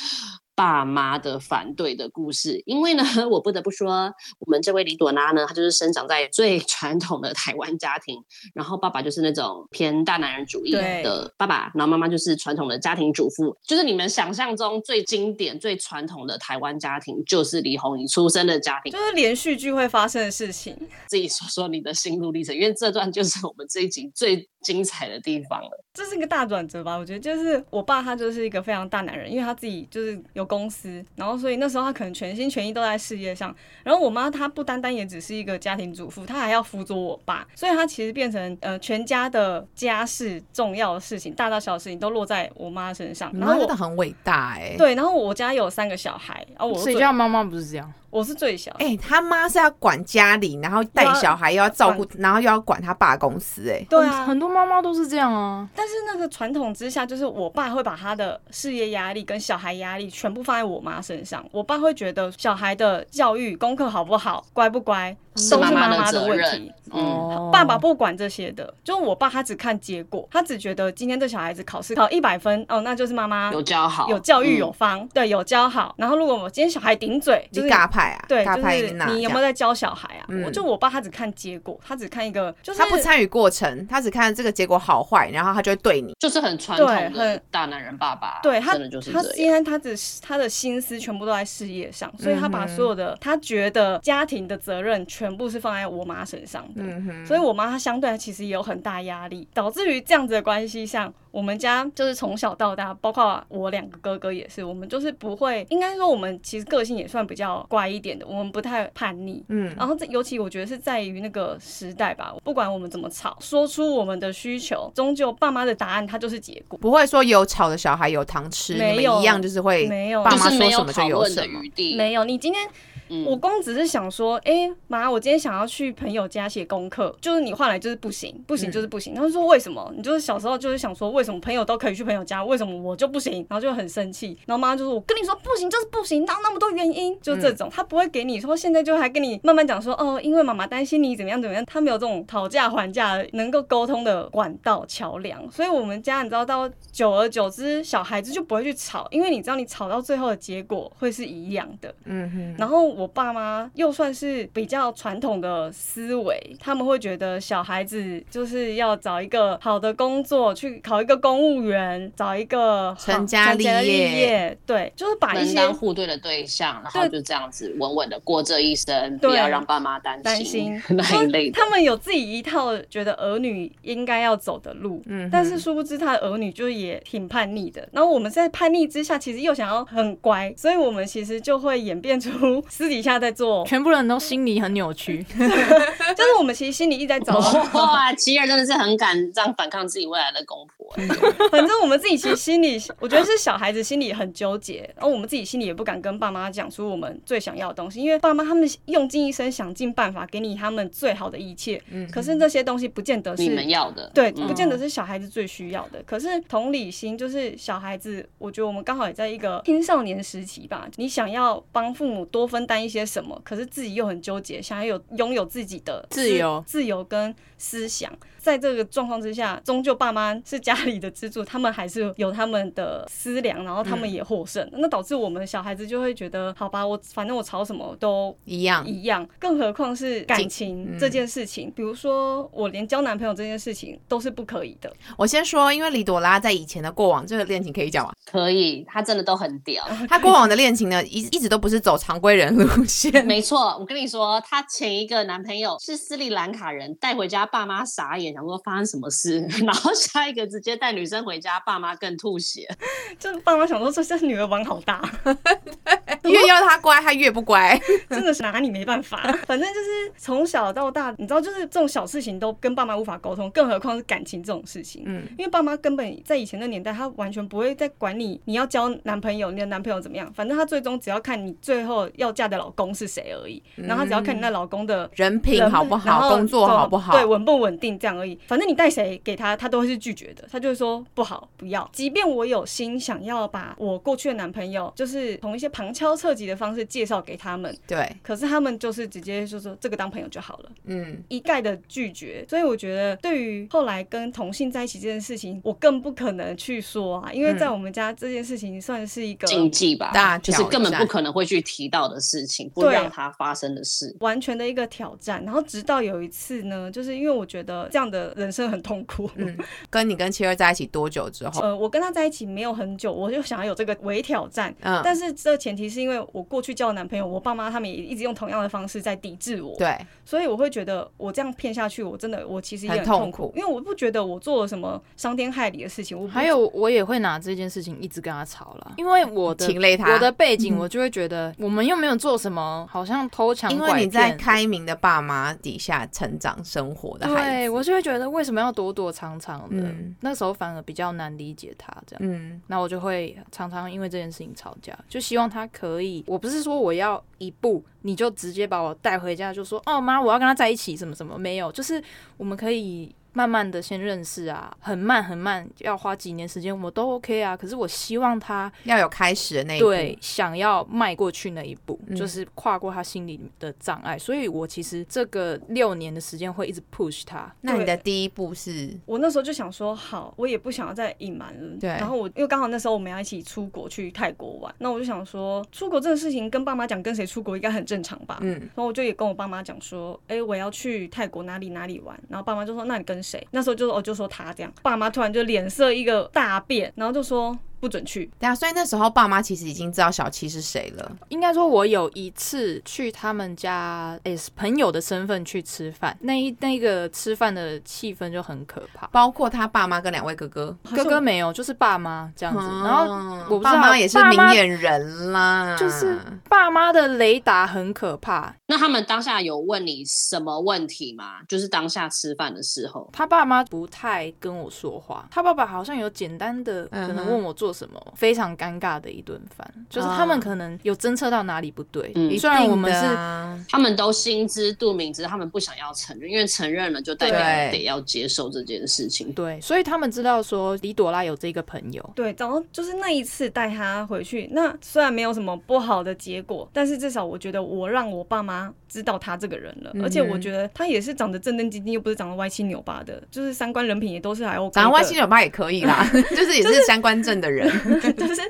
[0.59, 8.21] 爸妈的反对的故事，因为呢， 我不得不说，我们这位李朵拉呢，她就是生长在最传统的台湾家庭，
[8.53, 20.77] 然后爸爸就是那种偏大男人主义的爸爸，然后妈妈就是传统的家庭主妇，就是你们想象中最经典、最传统的台湾家庭，就是李红怡出生的家庭，就是连续剧会发生的事情。
[21.07, 24.45] 自己说说你的心路历程，因为这段就是我们这一集最。
[24.61, 26.97] 精彩的地方了，这是一个大转折吧？
[26.97, 33.55] 我觉得就是我爸他就是一个非常大男人，因为他自己就是有公司，然后所以那时候他可能全心全意都在事业上。
[33.83, 43.31] 然后我妈她不单单也只是一个家庭主妇，她还要辅佐我爸，所以她其实变成呃全家的家事重要的事情，大大小小事情都落在我妈身上。
[43.37, 44.75] 然后真的很伟大哎。
[44.75, 47.93] 对，然后我家有三个小孩，然后我谁家妈妈不是这样？
[48.09, 55.67] 我是最小，哎，他妈是要管家里，然后带小孩，又要照顾，然后又要管他爸公司，哎，对啊，很多妈妈都是这样啊。
[55.75, 61.45] 但是那个传统之下，就是我爸会把他的事业压力跟小孩压力全部放在我妈身上。
[61.51, 65.15] 我爸会觉得小孩的教育功课好不好，乖不乖。
[65.39, 66.73] 是都是妈妈的问责任题。。
[66.91, 75.93] 嗯，哦爸爸不管这些的，就我爸他只看结果，他只觉得今天这小孩子考试考一百分，哦，那就是妈妈有教好，有教育嗯有方，对，有教好。
[75.97, 80.25] 然后如果我今天小孩顶嘴，就你是尬派啊，对，就是那你有没有在教小孩啊？
[80.29, 86.13] 嗯我就我爸他只看结果，他只看一个，就是他不参与过程，他只看这个结果好坏，然后他就会对你。
[86.19, 89.35] 就是很传统对的很大男人爸爸，对他真的就是他这样。
[89.35, 96.81] 今天他的他的心思全部都在事业上，所以他把所有的他觉得家庭的责任全部是放在我妈身上的。
[96.83, 109.43] 嗯哼，所以我妈她相对其实也有很大压力，导致于这样子的关系上，我们家就是从小到大，包括我两个哥哥也是，我们就是不会，应该说我们其实个性也算比较乖一点的，我们不太叛逆。
[109.49, 116.77] 嗯，然后这尤其我觉得是在于那个时代吧，不管我们怎么吵，说出我们的需求，终究爸妈的答案它就是结果。
[116.79, 121.63] 不会说有吵的小孩有糖吃，没有一样就是会没有爸妈就是没有说什么就讨论的有什么。
[121.63, 122.67] 余地，没有，你今天
[123.09, 129.13] 嗯我公只是想说，哎、妈，我今天想要去朋友家写功课，就是你换来就是不行，不行就是不行。
[129.13, 129.91] 他就说为什么？
[129.95, 133.45] 你就是小时候就是想说，为什么朋友都可以去朋友家，为什么我就不行？
[133.49, 134.37] 然后就很生气。
[134.45, 137.19] 然后妈妈就说，我跟你说不行就是不行，哪有那么多原因？
[137.21, 145.49] 就这种，他不会给你说现在就还跟你慢慢讲说，哦，因为妈妈担心你怎么样怎么样，他没有这种讨价还价能够沟通的管道桥梁。
[145.51, 151.93] 所以我们家你知道到久而久之，小孩子就不会去吵，因为你知道你吵到最后的结果会是一样的。
[152.05, 163.79] 嗯哼，然后我爸妈又算是比较传统的思维，他们会觉得小孩子就是要找一个好的工作，去考一个公务员，找一个好成家立业。
[163.79, 169.29] 业，对，就是把一些门当户对的对象，然后就这样子稳稳的过这一生，对。
[169.29, 170.81] 不要让爸妈担担心。
[170.89, 171.57] 那一类的。
[171.57, 177.87] 他们有自己一套觉得儿女应该要走的路，嗯但是殊不知他的儿女就是也挺叛逆的。
[177.93, 185.25] 然后我们在叛逆之下，其实又想要很乖，所以我们其实就会演变出 私底下在做，全部人都心里很扭曲。
[186.15, 187.37] 就是我们其实心里一直在找。
[187.73, 191.07] 哇，琪儿真的是很敢这样反抗自己未来的公婆，欸
[191.49, 206.01] 反正我们自己其实心里，我觉得是小孩子心里很纠结，然后我们自己心里也不敢跟爸妈讲出我们最想要的东西，因为爸妈他们用尽一生想尽办法给你他们最好的一切，可是这些东西不见得是你们要的，对，嗯不见得是小孩子最需要的。
[206.05, 210.87] 可是同理心就是小孩子，我觉得我们刚好也在一个青少年时期吧。
[210.95, 218.11] 你想要帮父母多分担一些什么，可是自己又很纠结，想要有拥有自己的自由自由跟思想。
[218.39, 224.67] 在这个状况之下，终究爸妈是家里的支柱，他们还是有他们的思量，然后他们也获胜。
[224.73, 231.71] 那导致我们小孩子就会觉得，好吧，我反正我吵什么都一样，一样，更何况是感情嗯这件事情。
[231.75, 234.91] 比如说，我连交男朋友这件事情都是不可以的。
[235.17, 238.13] 我先说，因为李朵拉在以前的过往，这个恋情可以讲吗？
[238.25, 239.83] 可以，她真的都很屌。
[240.07, 243.25] 她过往的恋情呢，一一直都不是走常规人路线。
[243.25, 252.67] 没错，我跟你说，她前一个男朋友是斯里兰卡人，带回家爸妈傻眼，想说发生什么事， 然后下一个直接带女生回家，爸妈更吐血。
[253.19, 255.01] 就是爸妈想说，这这女儿玩好大，
[256.23, 257.79] 越要她乖，她越不乖。
[258.09, 259.21] 真的是拿你没办法。
[259.45, 265.03] 反正就是从小到大，你知道，就是这种小事情都跟爸妈无法沟通，更何况是感情这种事情。
[265.05, 273.61] 嗯，因为爸妈根本在以前的年代，他完全不会再管你，你要交男朋友，你的男朋友怎么样，反正他最终只要看你最后要嫁的老公是谁而已。
[273.75, 277.13] 然后他只要看你那老公的人品好不好，工作好不好？
[277.13, 278.37] 对，稳不稳定这样而已。
[278.47, 281.89] 反正你带谁给他，他都会是拒绝的，他就会说不好，不要。
[281.93, 290.71] 即便我有心想要把我过去的男朋友，就是从一些旁敲侧击的方式介绍给他们，对，可是他们就是直接就说这个当朋友就好了。
[290.85, 304.15] 嗯，一概的拒绝，所以我觉得对于后来跟同性在一起这件事情，我更不可能去说啊，因为在我们家这件事情算是一个禁忌吧，大就是根本不可能会去提到的事情，不对让它发生的事。
[304.19, 305.43] 完全的一个挑战。
[305.45, 309.57] 然后直到有一次呢，就是因为我觉得这样的人生很痛苦，嗯
[309.89, 311.61] 跟你跟七儿在一起多久之后？
[311.61, 314.73] 呃，我跟他在一起没有很久，我就想要有这个微挑战。
[314.81, 323.53] 嗯，但是这个前提是因为我过去交的男朋友，我爸妈他们也一直用同样的方式在抵制我，对，所以我会觉得我这样骗下去，我真的我其实也很很痛痛苦。
[323.55, 326.19] 因为我不觉得我做了什么伤天害理的事情。
[326.19, 330.11] 我还有，我也会拿这件事情一直跟他吵了， 因为我的情累他。
[330.13, 339.83] 我的背景，我就会觉得我们又没有做什么，好像偷抢因为你在开明的爸妈底下成长生活的孩子对，我就会觉得为什么要躲躲藏藏的？
[339.83, 342.19] 嗯那时候反而比较难理解他这样。
[342.23, 346.23] 嗯，那我就会常常因为这件事情吵架，就希望他可以。
[346.25, 352.01] 我不是说我要一步，你就直接把我带回家，就说哦妈，我要跟他在一起，什么什么没有，就是
[352.37, 353.13] 我们可以。
[353.39, 357.55] 慢慢的先认识啊，很慢很慢，要花几年时间，我都 OK 啊。
[357.55, 364.19] 可是我希望他要有开始的那一步，对，想要迈过去那一步，嗯就是跨过他心里的障碍。
[364.19, 367.49] 所以我其实这个六年的时间会一直 push 他。
[367.61, 371.77] 那你的第一步是我那时候就想说，好，我也不想要再隐瞒了。
[371.79, 378.39] 对然后我因为刚好那时候我们要一起出国去泰国玩，那我就想说，出国这个事情跟爸妈讲，跟谁出国应该很正常吧。
[378.41, 382.19] 嗯，然后我就也跟我爸妈讲说，哎、我要去泰国哪里哪里玩。
[382.27, 383.47] 然后爸妈就说，那你跟谁？
[383.51, 384.73] 那时候就是，哦，就说他这样。
[384.81, 388.29] 爸妈突然就脸色一个大变，然后就说不准去。
[388.39, 391.11] 对啊，所以那时候爸妈其实已经知道小七是谁了。
[391.29, 399.07] 应该说，我有一次去他们家，诶、是朋友的身份去吃饭，那一那个吃饭的气氛就很可怕。
[399.07, 402.59] 包括他爸妈跟两位哥哥，哥哥没有，就是爸妈这样子。
[402.83, 406.17] 然后嗯我爸妈也是明眼人啦，就是
[406.47, 411.41] 爸妈的雷达很可怕，那他们当下有问你什么问题吗？
[411.47, 422.11] 就是当下吃饭的时候，他爸妈不太跟我说话，他爸爸好像有简单的可能问我做什么，非常尴尬的一顿饭，就是他们可能有侦测到哪里不对。
[422.15, 429.31] 嗯虽然我们是啊他们都心知肚明，只是他们不想要承认，因为承认了就代表对得要接受这件事情。
[429.33, 444.73] 对，所以他们知道说李朵拉有这个朋友，对，然后就是那一次带他回去，那虽然没有什么不好的结果，但是至少我觉得我让我爸妈知道他这个人了，嗯而且我觉得他也是长得正正经经，又不是长得歪七扭八的，就是三观人品也都是还 OK。
[444.73, 447.69] 长得歪七扭八也可以啦， 就是也是三观正的人。
[448.17, 448.41] 就是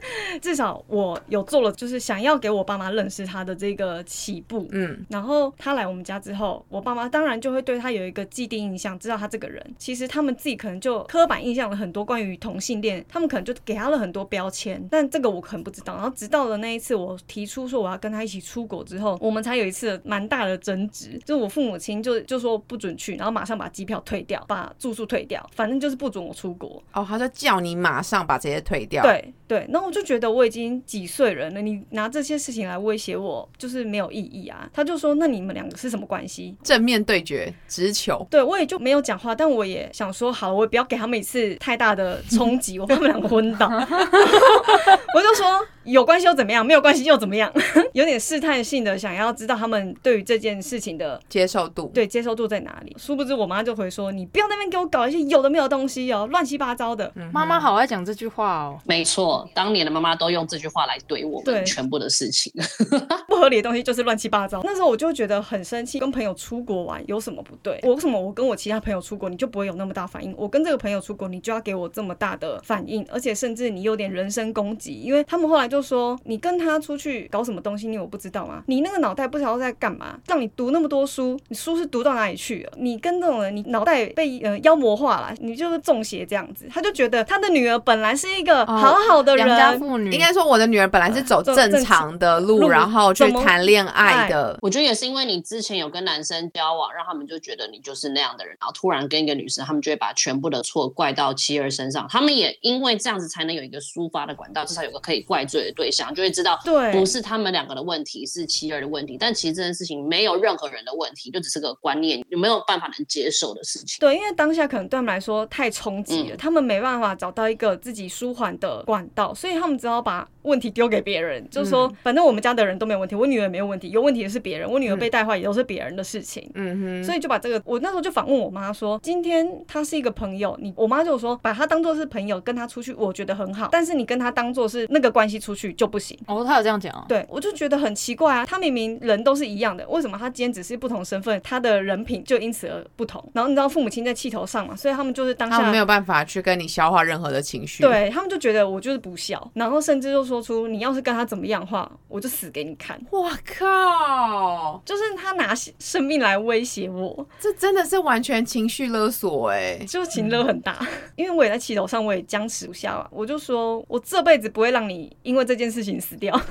[0.41, 4.67] 至少我有做了，就是想要给我爸妈认识他的这个起步。
[4.71, 9.63] 嗯，然后他来我们家之后，我爸妈当然就会对他有一个既定印象，知道他这个人。
[9.77, 15.95] 其实他们自己可能就刻板印象了很多关于同性恋，他们可能就给他了很多标签，但这个我可能不知道。
[15.95, 26.81] 然后直到了那一次我提出说我要跟他一起出国之后，我们才有一次蛮大的争执，就是我父母亲就就说不准去，然后马上把机票退掉，把住宿退掉，反正就是不准我出国。
[26.93, 34.69] 哦，他说叫你马上把这些退掉。，对对，那我就觉得我已经几岁人了，你拿这些事情来威胁我，就是没有意义啊。
[34.71, 36.55] 他就说，那你们两个是什么关系？
[36.63, 38.25] 正面对决，直球。
[38.29, 43.67] 对我也就没有讲话，但我也想说，好，我也不要给他们一次太大的冲击，我怕他们两个昏倒。
[45.15, 47.51] 我就说有关系又怎么样，没有关系又怎么样，
[47.93, 52.95] 有点试探性的想要知道他们对于这件事情的接受度，对接受度在哪里。
[52.99, 57.11] 殊不知我妈就回说，你不要在那边给我搞一些有的没有的东西哦，乱七八糟的。
[57.33, 58.79] 妈妈好爱讲这句话哦。
[58.89, 62.51] 没错，当年的妈妈都用这句话来怼我对们全部的事情。
[63.29, 64.61] 不合理的东西就是乱七八糟。
[64.63, 67.79] 那时候我就觉得很生气，跟朋友出国玩有什么不对？
[67.83, 70.33] 我为什么我跟我其他朋友出国你就不会有那么大反应？
[70.35, 78.63] 我跟这个朋友出国你就要给我这么大的反应，而且甚至你有点人身攻击，因为他们后来就说你跟他出去搞什么东西，你我不知道吗？
[78.65, 82.71] 你那个脑袋不知道在干嘛，让你读那么多书，你书是读到哪里去了？
[82.77, 86.67] 你跟这种人，你脑袋被呃妖魔化了，你就是中邪这样子。
[86.71, 94.57] 他就觉得他的女儿本来是一个好好的人，良家妇女应该说我的女儿本来是走正常的路，路然后去谈恋爱的。
[94.61, 102.07] 我觉得也是因为你之前有跟男生交往，让他们就觉得你就是那样的人，然后突然跟一个女生，他们就会把全部的错怪到妻儿身上。
[102.09, 109.17] 他们也因为这样子才能有一个抒发的管道，至少有个可以怪罪的对象，就会知道对不是他们两个的问题，是妻儿的问题。
[109.19, 113.97] 但其实这件事情没有任何人的问题，就只是个观念，有没有办法能接受的事情。
[113.99, 126.49] 对，因为当下可能对他们来说太冲击了，嗯他们没办法找到一个自己舒缓的管道，所以他们只好把问题丢给别人，就是说，反正我们家的人都没有问题，我女儿没有问题，有问题的是别人，我女儿被带坏也都是别人的事情。
[126.55, 136.17] 嗯哼，所以就把这个，我那时候就反问我妈说，今天他是一个朋友，你我妈就说把他当做是朋友，跟他出去，我觉得很好，但是你跟他当做是那个关系出去就不行。
[136.27, 137.05] 哦，他有这样讲哦。
[137.07, 143.23] 对，我就觉得很奇怪啊，他明明人都是一样的，为什么他今天只是不同身份，他的人品就因此而不同？
[143.33, 152.99] 然后你知道父母亲在气头上嘛，所以他们就是当下没有办法去跟你消化任何的情绪。，对他们就觉得我就是不孝，然后甚至就说出你要是跟他怎么样的话，我就死给你看。
[153.11, 160.77] 我靠，就是他拿生命来威胁我，这真的是完全情绪勒索哎、就情勒很大。
[161.15, 166.35] 因为我也在气头上，我也僵持不下了，我就说我这辈子不会让你因为这件事情死掉。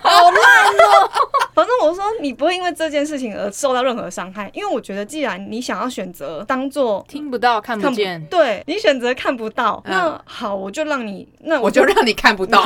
[0.00, 1.10] 好烂哦！
[1.52, 12.62] 反正我说你不会因为这件事情而受到任何伤害，因为我觉得既然你想要选择当做听不到，看不见，对你选择看不到，嗯那好，我就让你，那我就让你看不到。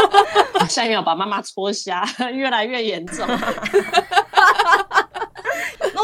[0.68, 2.02] 下面要把妈妈戳瞎，
[2.32, 3.26] 越来越严重。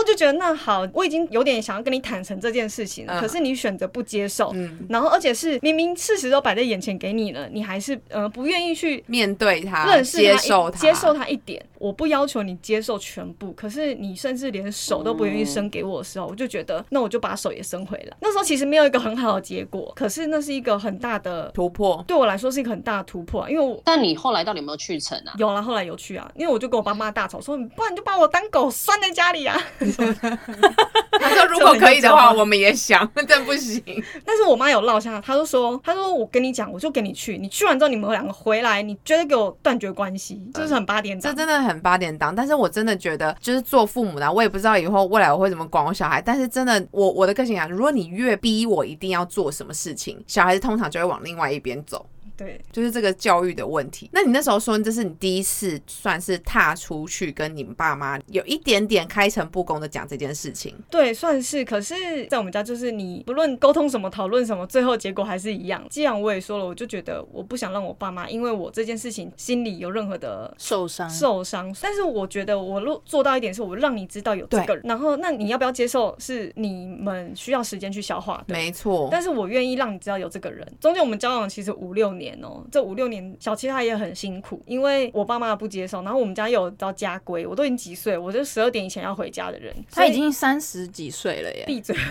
[0.05, 11.65] 就觉得那好，我已经有点想要跟你坦诚这件事情了，嗯可是你选择不接受，嗯，然后而且是明明事实都摆在眼前给你了，你还是呃不愿意去面对他，认识他接受他，接受他一点。
[11.79, 18.15] 我不要求你接受全部，可是你甚至连手都不愿意伸给我的时候，我就觉得那我就把手也伸回来。
[18.21, 21.51] 那时候其实没有一个很好的结果，可是那是一个很大的。
[21.55, 22.05] 突破。
[22.07, 25.33] 对我来说是一个很大的突破、啊，因为我但你后来到底有没有去成啊？
[25.39, 29.59] 有了，后来有去啊，因为我就跟我爸妈大吵说，不然你就把我当狗拴在家里啊。
[31.21, 33.83] 他说如果可以的话，我们也想， 但不行。
[34.25, 41.39] 但是我妈有落下，她就说，她说我跟你讲，我就跟你去，你去完之后你们两个回来，你绝对给我断绝关系，这是很八点档这。
[41.41, 46.23] 真的很八点档，但是我真的觉得，就是做父母的，我也不知道以后未来我会怎么管我小孩。
[46.23, 52.07] 但是真的，我我的个性啊，如果你越逼我一定要做什么事情，小孩子通常就会往另外一边走。
[52.41, 54.09] 对，就是这个教育的问题。
[54.13, 61.63] 那你那时候说这是你第一次算是踏出去跟你们爸妈有一点点开诚布公的讲这件事情，对，算是。
[61.65, 65.87] 可是，在我们家，就是你不论沟通什么、讨论什么，最后结果还是一样。
[65.91, 71.09] 既然我也说了，我就觉得我不想让我爸妈因为我这件事情心里有任何的受伤。
[71.11, 71.75] 受伤。
[71.81, 78.55] 但是我觉得我若做到一点，是我让你知道有这个人，然后那你要不要接受，是你们需要时间去消化的。
[78.55, 79.09] 没错。
[79.13, 80.67] 但是我愿意让你知道有这个人。
[80.81, 91.97] 中间我们交往其实五六年哦、这五六年小七他也很辛苦，因为我爸妈不接受，然后我们家又有到家规，我都已经几岁，我就十二点以前要回家的人，他已经三十几岁了耶，闭嘴。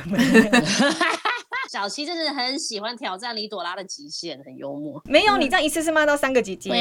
[1.71, 4.99] 小七真的很喜欢挑战李朵拉的极限，很幽默。
[5.05, 6.71] 没有，你这样一次是骂到三个姐姐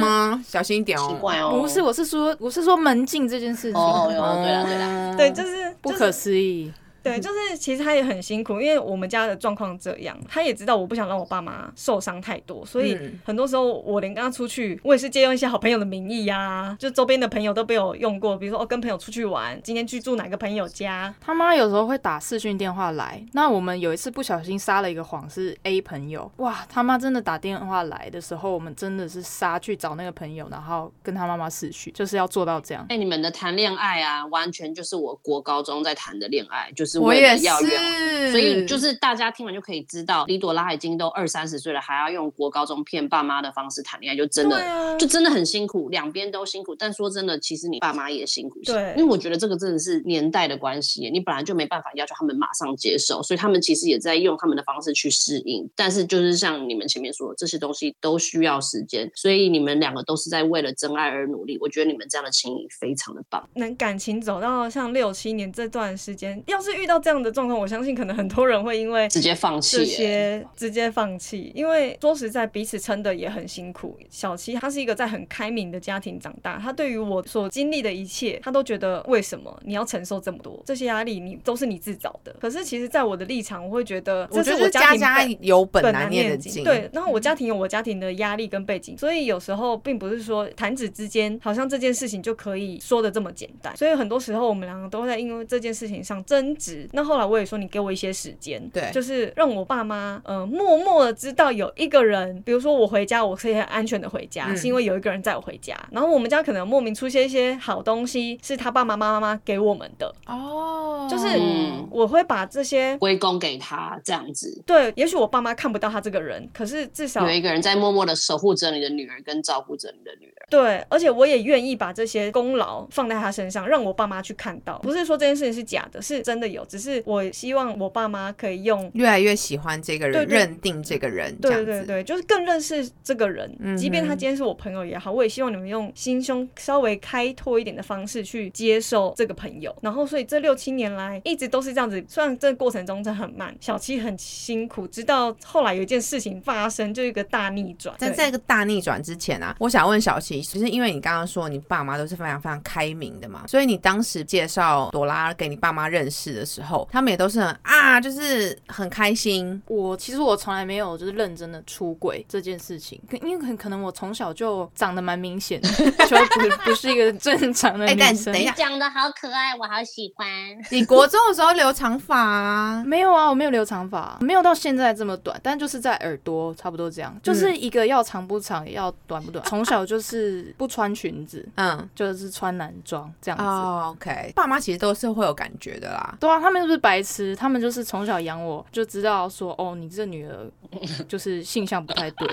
[0.00, 0.40] 吗？
[0.46, 1.08] 小心一点哦。
[1.08, 6.72] 奇怪哦，不是，我是说，我是说门禁这件事情，哦哟，对了对了，对，就是不可就是思议。
[7.06, 13.20] 对，就是其实他也很辛苦，因为我们家的状况这样，他也知道我不想让我爸妈受伤太多，所以嗯。
[13.24, 32.84] 很多时候我连跟他出去，我也是借用一些好朋友的名义呀、就周边的朋友都被我用过，比如说哦跟朋友出去玩，今天去住哪个朋友家，他妈有时候会打视讯电话来，那我们有一次不小心撒了一个谎，是 A 朋友，哇，他妈真的打电话来的时候，我们真的是杀去找那个朋友，然后跟他妈妈视讯，就是要做到这样。
[32.88, 46.74] 哎、你们的谈恋爱啊，完全就是我国高中在谈的恋爱，就是我为也要圆。，所以就是大家听完就可以知道，李朵拉已经都二三十岁了，还要用国高中骗爸妈的方式谈恋爱，就真的、啊就真的很辛苦，两边都辛苦。
[46.74, 55.68] 但说真的，其实你爸妈也辛苦，对因为我觉得这个真的是年代的关系，你本来就没办法要求他们马上接受，所以他们其实也在用他们的方式去适应。
[55.76, 61.58] 但是就是像你们前面说的，这些东西都需要时间，所以你们两个都是在为了真爱而努力。
[61.60, 63.46] 我觉得你们这样的情谊非常的棒。
[63.54, 73.98] 能感情走到像六七年这段时间，要是遇到这样的状况，我相信可能很多人会因为直接放弃这，些直接放弃，因为说实在，彼此撑的也很辛苦。
[74.08, 82.34] 小七他是一个在很开明的家庭长大，他对于我所经历的一切，他都觉得为什么你要承受这么多这些压力，你都是你自找的。
[82.40, 86.62] 可是其实，在我的立场，我会觉得我觉得这是我庭家家有本难本难念念的经。
[86.62, 93.76] 对，然后我家庭有我家庭的压力跟背景，所以有时候并不是说弹指之间，好像这件事情就可以说的这么简单。
[93.76, 96.75] 所以很多时候我们两个都在因为这件事情上争执。
[96.92, 105.76] 那后来我也说，你给我一些时间，对就是让我爸妈呃默默的知道有一个人，比如说我回家，我可以很安全的回家，嗯是因为有一个人载我回家。
[105.90, 112.96] 然后我们家可能莫名出现一些好东西，是他爸爸妈妈给我们的，哦，就是嗯我会把这些。
[112.98, 114.62] 归功给他这样子。
[114.66, 120.46] 对，也许我爸妈看不到他这个人，可是至少有一个人在默默的守护着你的女儿，跟照顾着你的女儿。
[120.48, 124.78] 对，而且我也愿意把这些功劳放在他身上，让我爸妈去看到。
[124.78, 128.90] 不是说这件事情是假的，是真的有，只是我希望我爸妈可以用。
[128.94, 131.50] 越来越喜欢这个人，对对认定这个人，这。
[131.50, 139.74] 对对对，就是更认识这个人，嗯即便他今天是我朋友也好，我也希望你们用心胸稍微开拓一点的方式去接受这个朋友。
[139.82, 147.94] 然后，所以这六七年来一直都是这样子，虽然这个过程中真的很慢，小七很辛苦，直到后来有一件事情发生，就一个大逆转。
[147.98, 159.60] 在对这个大逆转之前啊，我想问小七，其实因为你刚刚说你爸妈都是非常非常开明的嘛，所以你当时介绍朵拉给你爸妈认识的时候，他们也都是很啊，就是很开心。
[159.66, 165.68] 我其实我从来没有就是认真的出轨这件事情，可因为可可能我从小就长得蛮明显的，
[166.06, 168.32] 就不不是一个正常的哎但女生。
[168.32, 170.26] 等一下长得好可爱，我好喜欢。
[170.70, 179.44] 你国中的时候留长发啊，没有啊，我没有留长发，没有到现在这么短，但就是在耳朵差不多这样，就是一个要长不长，也要短不短。
[179.46, 181.76] 从小就是不穿裙子，嗯。
[181.94, 183.44] 就是穿男装这样子。
[183.44, 186.16] 哦，OK，爸妈其实都是会有感觉的啦。
[186.20, 187.34] 对啊，啊，他们是不是白痴？
[187.34, 190.46] 他们就是从小养我，就知道说，哦，你这女儿
[191.08, 192.28] 就是性向不太对。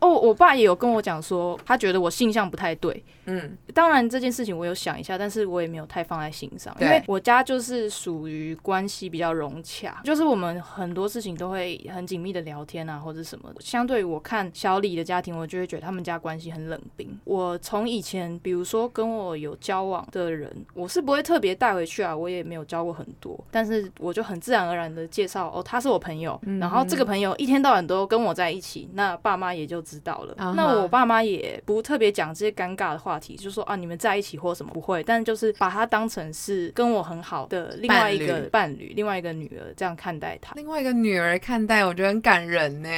[0.00, 3.04] 哦，我爸也有跟我讲说，他觉得我性向不太对。
[3.26, 13.60] 嗯，当然这件事情我有想一下，但是我也没有太放在心上，因为我家就是属于关系比较融洽，就是我们很多事情都会很紧密的聊天啊，或者什么的。
[13.60, 17.18] 相对于我看小李的家庭，我就会觉得他们家关系很冷冰。
[17.24, 30.34] 我从以前，比如说跟我有交往的人，我是不会特别带回去啊，我也没有交过很多，但是我就很自然而然的介绍哦，他是我朋友，然后这个朋友一天到晚都跟我在一起，那爸妈也就知道了。
[30.54, 40.52] 那我爸妈也不特别讲这些尴尬的话题，就说啊你们在一起或什么不会，但就是把他当成是跟我很好的另外一个伴侣伴侣，另外一个女儿这样看待他。
[40.54, 42.88] 另外一个女儿看待，我觉得很感人呢。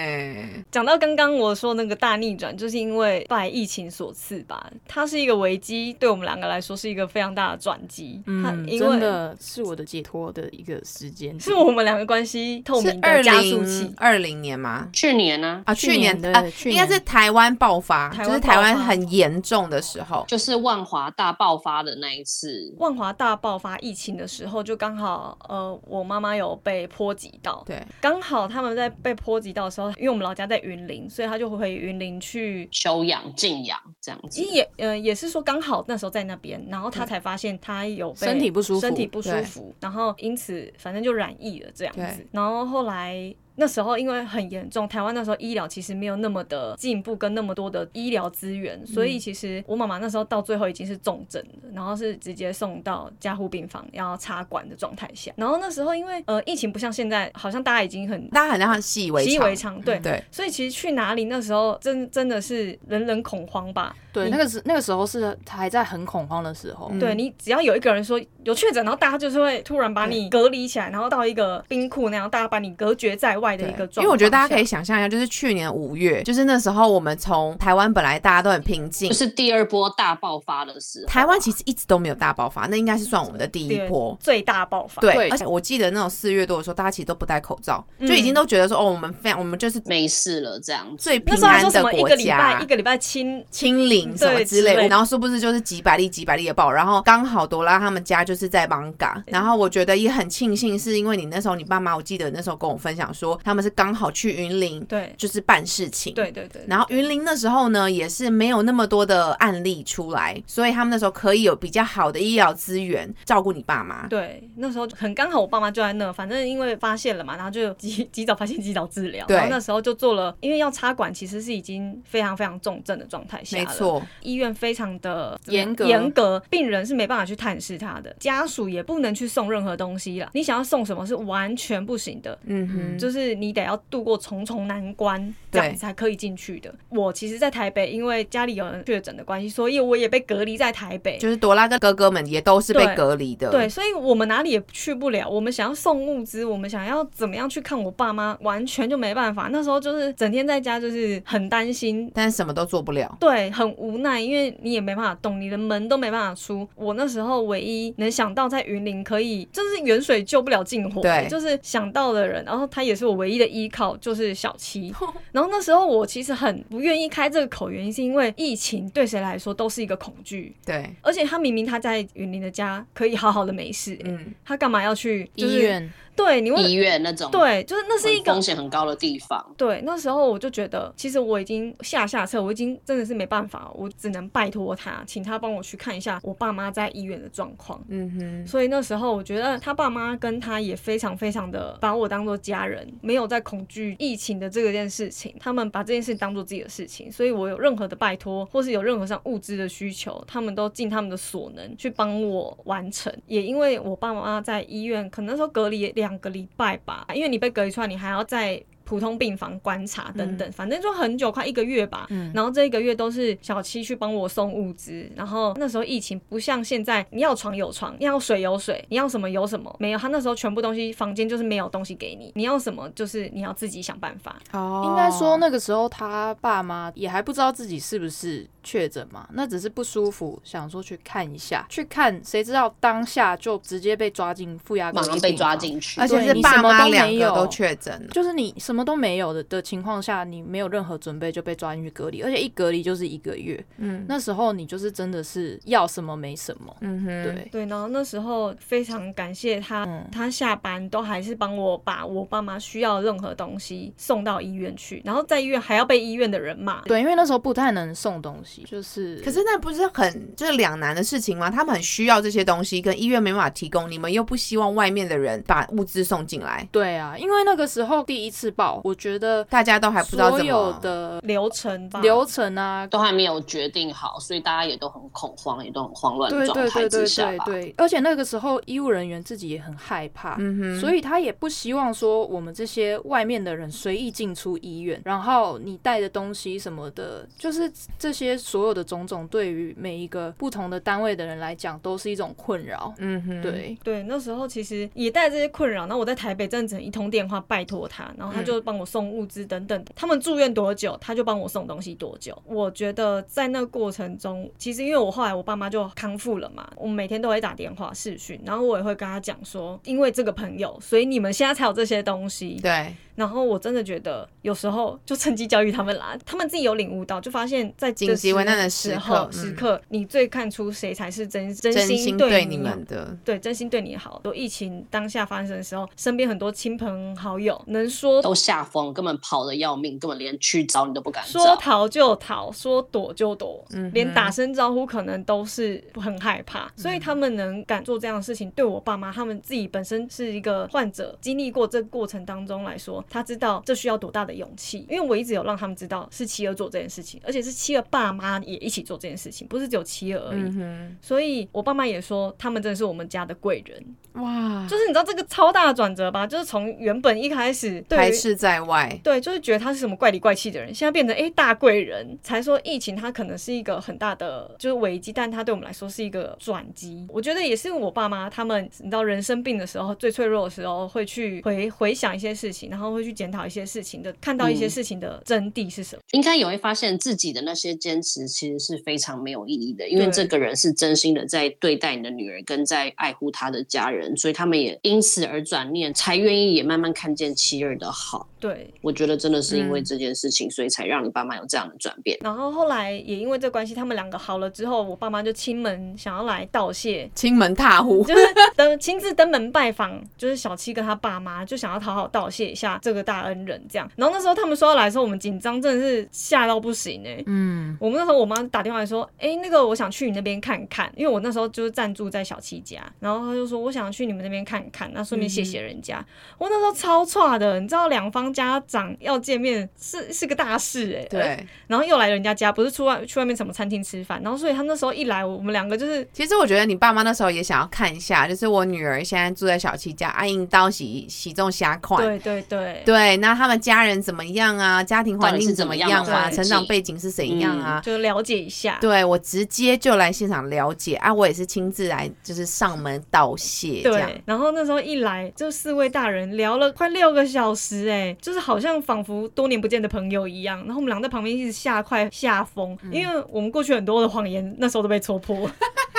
[0.71, 8.23] 讲到刚刚我说那个大逆转，就是因为拜疫情所赐吧，它是一个危机，对我们两个来说是一个非常大的转机。
[8.27, 13.95] 嗯，因真为的是我的解脱的一个时间，是我们两个关系透是二明的加速零器。
[13.97, 14.89] 二零年吗？
[14.93, 20.25] 去年呢、啊，去去年的应该是台湾爆发，就是台湾很严重的时候。
[20.29, 32.69] 就是万华大爆发的那一次，万华大爆发疫情的时候，就刚好呃，我妈妈有被波及到，对，刚好他们在被波及到的时候，因为我们老家在云林，所以他就回云林去。
[32.71, 34.41] 休养静养这样子。
[34.41, 38.81] 也呃也是说刚好那时候在那边，然后他才发现他有被身体不舒服。
[38.81, 42.27] 身体不舒服，然后因此反正就染疫了这样子。
[42.33, 55.33] 然后后来那时候因为很严重，台湾那时候医疗其实没有那么的进步，跟那么多的医疗资源，所以其实我妈妈那时候到最后已经是重症了，然后是直接送到加护病房要插管的状态下。
[55.37, 59.99] 然后那时候因为呃疫情不像现在，好像大家已经很大家好像习以为习以常为常，对。
[60.01, 63.95] 对，所以其实去哪里那时候真真的是人人恐慌吧？
[64.13, 74.03] 对，那个时那个时候是还在很恐慌的时候，嗯对你只要有一个人说有确诊，然后大家就是会突然把你隔离起来，然后到一个冰库那样，大家把你隔绝在外的一个状况。
[74.03, 84.19] 因为我觉得大家可以想象一下，就是去年五月，就是那时候我们从台湾本来大家都很平静就，是第二波大爆发的时候啊，台湾其实一直都没有大爆发，那应该是算我们的第一波。
[84.21, 91.05] 最大爆发，对，而且我记得那种四月多的时候，大家其实都不戴口罩，嗯就已经都觉得说，哦，我们非常，我们就是没事了这样子。
[91.05, 92.73] 最平那时候还说什安的国么一个礼拜家一。
[92.73, 96.73] 个礼拜清，清零什么之类的，之类的然后是不是就是几百例几百例的爆？
[96.73, 114.07] 然后刚好朵拉他们家就是在芒嘎，然后我觉得也很庆幸，是因为你那时候你爸妈，我记得那时候跟我分享说，他们是刚好去云林，对就是办事情，对对对，然后云林那时候呢，也是没有那么多的案例出来，所以他们那时候可以有比较好的医疗资源照顾你爸妈。
[114.09, 119.27] 对，那时候很刚好，我爸妈就在那，反正因为发现了嘛，然后就及 及早发现，及早治疗。
[119.27, 123.65] 对然后那时候就做了，因为要插管，其实是已经非常非常重症的状态下了。
[123.65, 130.31] 没错，医院非常的严格严格，病人是没办法去探视他的，家属也不能去送任何东西了。
[130.35, 136.73] 你想要送什么是完全不行的，嗯哼，就是你得要度过重重难关，这样才可以进去的。
[136.89, 141.19] 我其实，在台北，因为家里有人确诊的关系，所以我也被隔离在台北。
[141.19, 143.51] 就是朵拉跟哥哥们也都是被隔离的。
[143.51, 145.29] 对，所以我们哪里也去不了。
[145.29, 149.49] 我们想要送物资，我们想要怎么样去看我爸妈，完全就没办法。
[149.51, 153.17] 那时候就是整天在家，就是很担心，但是什么都做不了。
[153.21, 156.67] 对，很无奈，因为你也没办法动，你的门都没办法出。
[156.75, 164.93] 我那时候唯一能想到在云林可以，就是远水救不了近火，对就是想到的人，然后他也是我唯一的依靠，就是小七。
[165.33, 175.63] 然后那时候我其实很不愿意开这个口，原因是因为疫情对谁来说都是一个恐惧，对，而且他明明他在云林的家可以好好的没事、嗯，他干嘛要去、就是、医？
[175.63, 187.83] 院对，你为医院那种对，就是那是一个风险很高的地方，对，那时候我就觉得，其实我已经下下策，我已经真的是没办法，我只能拜托他，请他帮我去看一下我爸妈在医院的状况。
[187.89, 203.13] 嗯哼，所以那时候我觉得他爸妈跟他也非常非常的把我当做家人，没有在恐惧疫情的这个件事情，他们把这件事当做自己的事情，所以我有任何的拜托或是有任何上物资的需求，他们都尽他们的所能去帮我完成。
[203.27, 208.63] 也因为我爸妈在医院，可能那时候隔离两个礼拜吧，因为你被隔离出来，你还要再。
[208.93, 212.07] 普通病房观察等等，反正就很久，快一个月吧。
[212.11, 215.11] 嗯然后这一个月都是小七去帮我送物资。
[215.17, 219.99] 然后那时候疫情不像现在，你要床有床，你要水有水，你要什么有什么，没有。
[219.99, 224.39] 他那时候全部东西房间就是没有东西给你，你要什么就是你要自己想办法。
[224.53, 235.33] 哦应该说那个时候他爸妈也还不知道自己是不是确诊嘛，那只是不舒服，想说去看一下，去看，谁知道当下就直接被抓进负压隔离马上被。
[235.35, 236.07] 抓进去而。
[236.07, 238.09] 且是爸妈两个没有都确诊了。
[238.09, 243.63] 就是你什么么都没有的的情况下，你没有任何准备就被抓进去隔离，而且一隔离就是一个月。
[243.79, 246.77] 嗯那时候你就是真的是要什么没什么。
[246.81, 256.81] 嗯哼，对，对，然后那时候非常感谢他，嗯他下班都还是帮我把我爸妈需要的任何东西送到医院去，然后在医院还要被医院的人骂。
[256.83, 261.51] 对，因为那时候不太能送东西，就是可是那不是很就是两难的事情吗？
[261.51, 270.79] 他们很需要这些东西，跟医院没办法提供，你们又不希望外面的人把物资送进来，对啊，因为那个时候第一次报，我觉得大家都还不知道怎所有么。
[270.81, 277.45] 的流程吧，流程啊，都还没有决定好，所以大家也都很恐慌，也都很慌乱状态对对对之下吧。
[277.45, 292.93] 对对，而且那个时候医务人员自己也很害怕，嗯哼，所以他也不希望说我们这些外面的人随意进出医院，然后你带的东西什么的，就是这些所有的种种，对于每一个不同的单位的人来讲，都是一种困扰。
[292.99, 299.85] 嗯哼，对，对，那时候其实也带这些困扰，那我在台北真的只能一通电话拜托他，然后他就就帮我送物资等等。
[299.95, 302.41] 他们住院多久，他就帮我送东西多久。
[302.47, 312.59] 我觉得在那过程中，其实因为我后来我爸妈就康复了嘛，我每天都会打电话视讯，然后我也会跟他讲说，因为这个朋友，所以你们现在才有这些东西。
[312.63, 324.21] 对，然后我真的觉得有时候就趁机教育他们啦，他们自己有领悟到，就发现在紧急危难的时时候刻嗯时刻，你最看出谁才是真真真心心对你你们的，对，真心对你好。
[324.25, 331.57] 有疫情当下发生的时候，身边很多亲朋好友能说都吓疯，根本跑的要命，根本连去找你都不敢说。
[331.57, 336.71] 逃就逃，说躲就躲，嗯连打声招呼可能都是很害怕。
[336.77, 344.87] 所以他们能敢做这样的事情，对我爸妈他们自己本身是一个患者，经历过这个过程当中来说，他知道这需要多大的勇气。
[344.89, 350.43] 因为我一直有让他们知道是妻儿做这件事情，而且是妻儿爸妈也一起做这件事情，不是只有妻儿而已。
[350.43, 353.83] 嗯，所以我爸妈也说，他们真的是我们家的贵人。
[354.23, 356.27] 哇，就是你知道这个超大的转折吧？
[356.27, 367.07] 就是从原本一开始排斥在外，对，就是觉得他是什么怪里怪气的人，现在变成诶大贵人，才说疫情它可能是一个很大的就是危机，但它对我们来说是一个转机。
[367.09, 376.03] 我觉得也是我爸妈他们，你知道人生病的时候最脆弱的时候，会去回回想一些事情，然后会去检讨一些事情的，看到一些嗯事情的真谛是什么。
[376.13, 388.29] 应该也会发现自己的那些坚持其实是非常没有意义的，因为这个人是真心的在对待你的女儿，跟在爱护她的家人，所以他们也因此而转念，才愿意也慢慢看见妻儿的好。
[388.39, 392.19] 对，我觉得真的是因为嗯这件事情，所以才让你爸妈有这样的转变。
[392.23, 398.23] 然后后来也因为这关系，他们两个好了之后，我爸妈就亲门想要来道谢，亲门踏户，就是
[398.57, 403.91] 登亲自登门拜访，就是小七跟他爸妈就想要讨好道谢一下这个大恩人这样。
[403.97, 416.05] 然后那时候他们说要来的时候，我们紧张真的是吓到不行哎、嗯，我们那时候我妈打电话来说，哎、那个我想去你那边看看，因为我那时候就是暂住在小七家，然后她就说我想去你们那边看看，那顺便谢谢人家。
[416.37, 421.47] 我那时候超差的，你知道两方家长要见面是是个大事哎、对。
[421.69, 432.03] 然后又来人家家，不是出外去外面什么餐厅吃饭，然后所以他那时候一来，我们两个就是其实我觉得你爸妈那时候也想要看一下，就是我女儿现在住在小七家，阿英刀喜喜中虾款。
[432.03, 432.72] 对对对。
[432.85, 434.83] 对，那他们家人怎么样啊？
[434.83, 436.31] 家庭环境怎么样啊？
[436.31, 437.81] 成长背景是怎样啊？
[437.85, 444.09] 就了解一下，对我直接就来现场了解啊，我也是亲自来，就是上门道谢这样。
[444.09, 450.59] 对，然后那时候一来，就四位大人聊了快六个小时，哎，就是好像仿佛多年不见的朋友一样。
[450.61, 455.51] 然后我们俩在旁边一直吓快吓疯，嗯因为我们过去很多的谎言那时候都被戳破。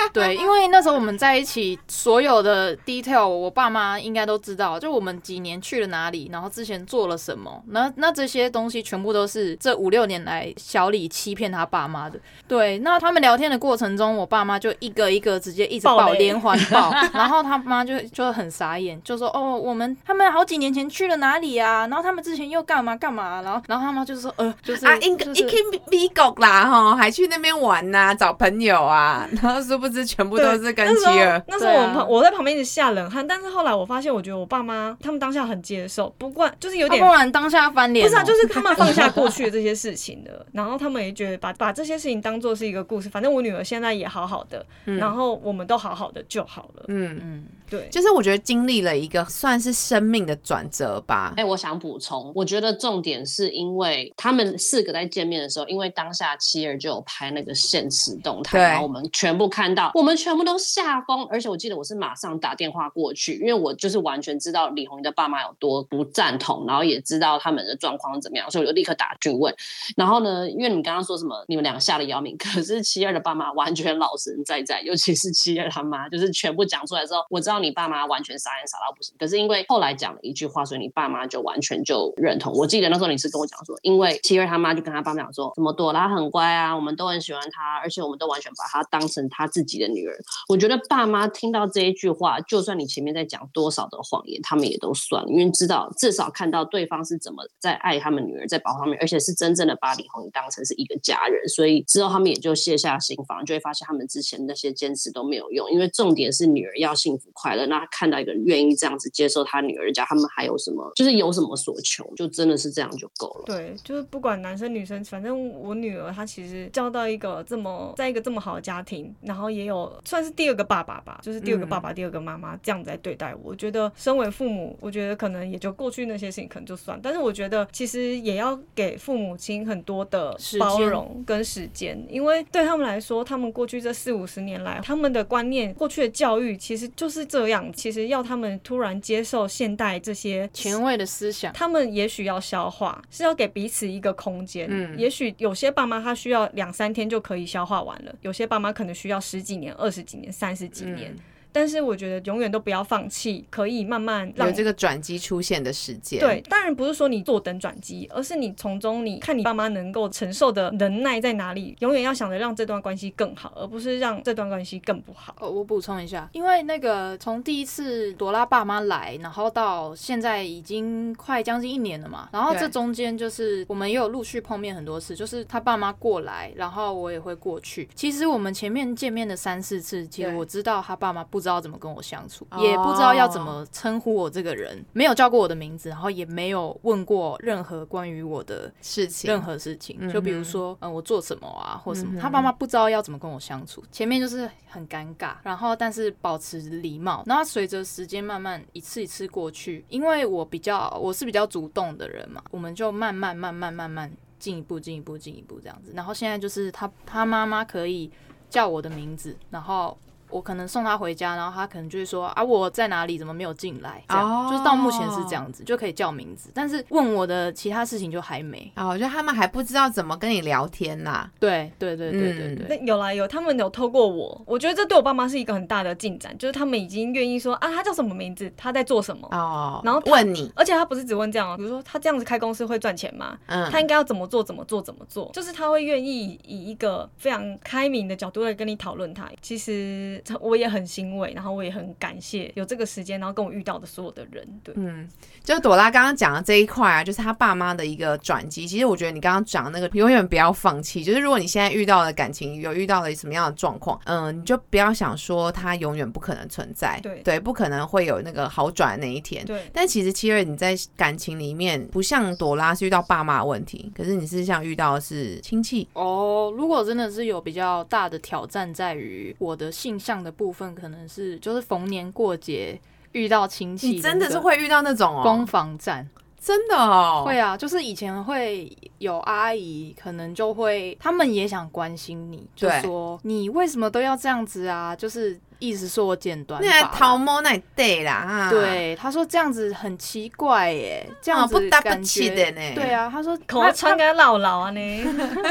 [0.12, 12.18] 对，因为那时候我们在一起，所有的 detail 我爸妈应该都知道，就我们几年去了哪里，然后之前做了什么，那那这些东西全部都是这五六年来小李欺骗他爸妈的。
[12.46, 21.86] 对，那他们聊天的过程中，我爸妈就一个一个直接一直爆爆雷连环爆，然后他妈就就很傻眼，就说哦，我们他们好几年前去了哪里啊？
[21.86, 23.42] 然后他们之前又干嘛干嘛？
[23.42, 25.56] 然后然后他妈就说呃，就是啊，应就是一去
[25.90, 31.42] 美国啦哈，还去那边玩呐、找朋友啊，然后说不知全部都是跟那时候妻儿。
[31.46, 46.84] 那时候我旁我在旁边一直吓冷汗，但是后来我发现，我觉得我爸妈他们当下很接受，不过就是有点不然当下翻脸哦、不是啊，就是他们放下过去的这些 事情的，然后他们也觉得把把这些事情当做是一个故事，反正我女儿现在也好好的，然后我们都好好的就好了。
[46.88, 51.44] 嗯，嗯，对，就是我觉得经历了一个算是生命的转折吧哎、。
[51.44, 61.24] 我想补充，我觉得重点是因为他们四个在见面的时候，因为当下妻儿就有拍那个现实动态，然后我们全部看到，我们全部都吓疯。
[61.26, 69.54] 而且我记得我是马上打电话过去，因为我就是完全知道李红的爸妈有多不赞同，然后也知道他们的状况怎么样，所以我就立刻打去问。
[69.96, 82.52] 然后呢，因为你们刚刚说什么，你们两个吓得要命，可是妻儿的爸妈完全老神在在，尤其是妻儿他妈，就是全部讲出来之后，我知道道你爸妈完全傻眼傻到不行，可是因为后来讲了一句话，所以你爸妈就完全就认同。
[82.52, 90.16] 我记得那时候你是跟我讲说，因为七儿他妈就跟他爸妈讲说，什么朵拉很乖啊，我们都很喜欢她，而且我们都完全把她当成他自己的女儿。
[90.48, 107.64] 我觉得爸妈听到这一句话，就算你前面在讲多少的谎言，他们也都算了，因为知道至少看到对方是怎么在爱他们女儿，在保护他们，而且是真正的把李红当成是一个家人，所以之后他们也就卸下心防，就会发现他们之前那些坚持都没有用，因为重点是女儿要幸福乐。
[107.66, 110.92] 那他看到一个人愿意这样子接受他女儿家，他们还有什么？
[110.96, 113.44] 就是有什么所求，就真的是这样就够了。
[113.46, 123.54] 对，就是不管男生女生，反正我女儿她其实交到一个这么在一个这么好的家庭，然后也有算是第二个爸爸吧，就是第二个爸爸、第二个妈妈这样子来对待我。
[123.54, 137.72] 我觉得身为父母，我觉得可能也就过去那些事情可能就算，但是我觉得其实也要给父母亲很多的包容跟时间，因为对他们来说，他们过去这四五十年来，他们的观念、过去的教育其实就是这样。
[137.72, 144.68] 其实要他们突然接受现代这些前卫的思想，他们也许要消化，是要给彼此一个空间。
[144.70, 151.10] 嗯也许有些爸妈他需要两三天就可以消化完了，有些爸妈可能需要十几年、二十几年、三十几年。
[151.10, 151.18] 嗯
[151.54, 156.18] 但是我觉得永远都不要放弃，可以慢慢让有这个转机出现的时间。
[156.18, 165.36] 对，当然不是说你坐等转机，而是你从中你看你爸妈能够承受的能耐在哪里，永远要想着让这段关系更好，而不是让这段关系更不好。
[165.38, 177.88] 哦，我补充一下，因为那个从第一次朵拉爸妈来，然后到现在已经快将近一年了嘛，然后这中间就是我们也有陆续碰面很多次，就是他爸妈过来，然后我也会过去。
[177.94, 182.58] 其实我们前面见面的三四次，其实我知道他爸妈不知道怎么跟我相处，哦。
[182.58, 208.10] 也不知道要怎么称呼我这个人，没有叫过我的名字，然后也没有问过任何关于我的事情任何事情，嗯就比如说，嗯，我做什么啊，或什么，嗯他爸妈不知道要怎么跟我相处，前面就是很尴尬，然后但是保持礼貌，然后随着时间慢慢一次一次过去，因为我比较我是比较主动的人嘛，我们就慢慢慢慢慢慢进一步进一步进一步这样子，然后现在就是他他妈妈可以
[208.48, 209.96] 叫我的名字，然后。
[210.34, 214.02] 我可能送他回家，然后他可能就会说啊我在哪里，怎么没有进来？
[214.08, 218.72] 这样、哦就是到目前是这样子，就可以叫名字，但是问我的其他事情就还没。
[218.74, 222.66] 哦，我觉得他们还不知道怎么跟你聊天呐、对对对对对嗯对。
[222.76, 233.38] 那有啦有，他们有透过我，我觉得这对我爸妈是一个很大的进展，就是他们已经愿意说啊，他叫什么名字，他在做什么，哦，然后问你，而且他不是只问这样哦，比如说他这样子开公司会赚钱吗？
[233.46, 234.42] 嗯，他应该要怎么做？
[234.42, 234.82] 怎么做？
[234.82, 235.30] 怎么做？
[235.32, 239.28] 就是他会愿意以一个非常开明的角度来跟你讨论他。
[239.40, 244.46] 其实我也很欣慰，然后我也很感谢有这个时间，然后跟我遇到的所有的人。
[244.62, 245.08] 对，嗯，
[245.42, 248.66] 就朵拉刚刚讲的这一块啊，就是他爸妈的一个转机。
[248.66, 251.02] 其实我觉得你刚刚讲的那个，永远不要放弃。
[251.02, 259.44] 就是如果你现在遇到了感情有遇到了什么样的状况，嗯，你就不要想说它永远不可能存在，对对，不可能会有那个好转的那一天。
[259.44, 272.78] 对，但其实七月你在感情里面不像朵拉是遇到爸妈的问题，可是你是像遇到的是亲戚，哦，如果真的是有比较大的挑战，在于我的性向的部分，可能是就是逢年过节
[273.12, 276.08] 遇到亲戚，你真的是会遇到那种哦，攻防战，
[276.38, 284.94] 真的哦，会啊，就是以前会有阿姨，可能就会他们也想关心你，就说你为什么都要这样子啊？
[284.94, 286.92] 就是意思说我剪短那还发啦。
[286.94, 295.04] 桃毛那对啦，啊，对，他说这样子很奇怪耶，这样子哦不搭不感起觉的呢对啊，他说口他穿个老老啊呢，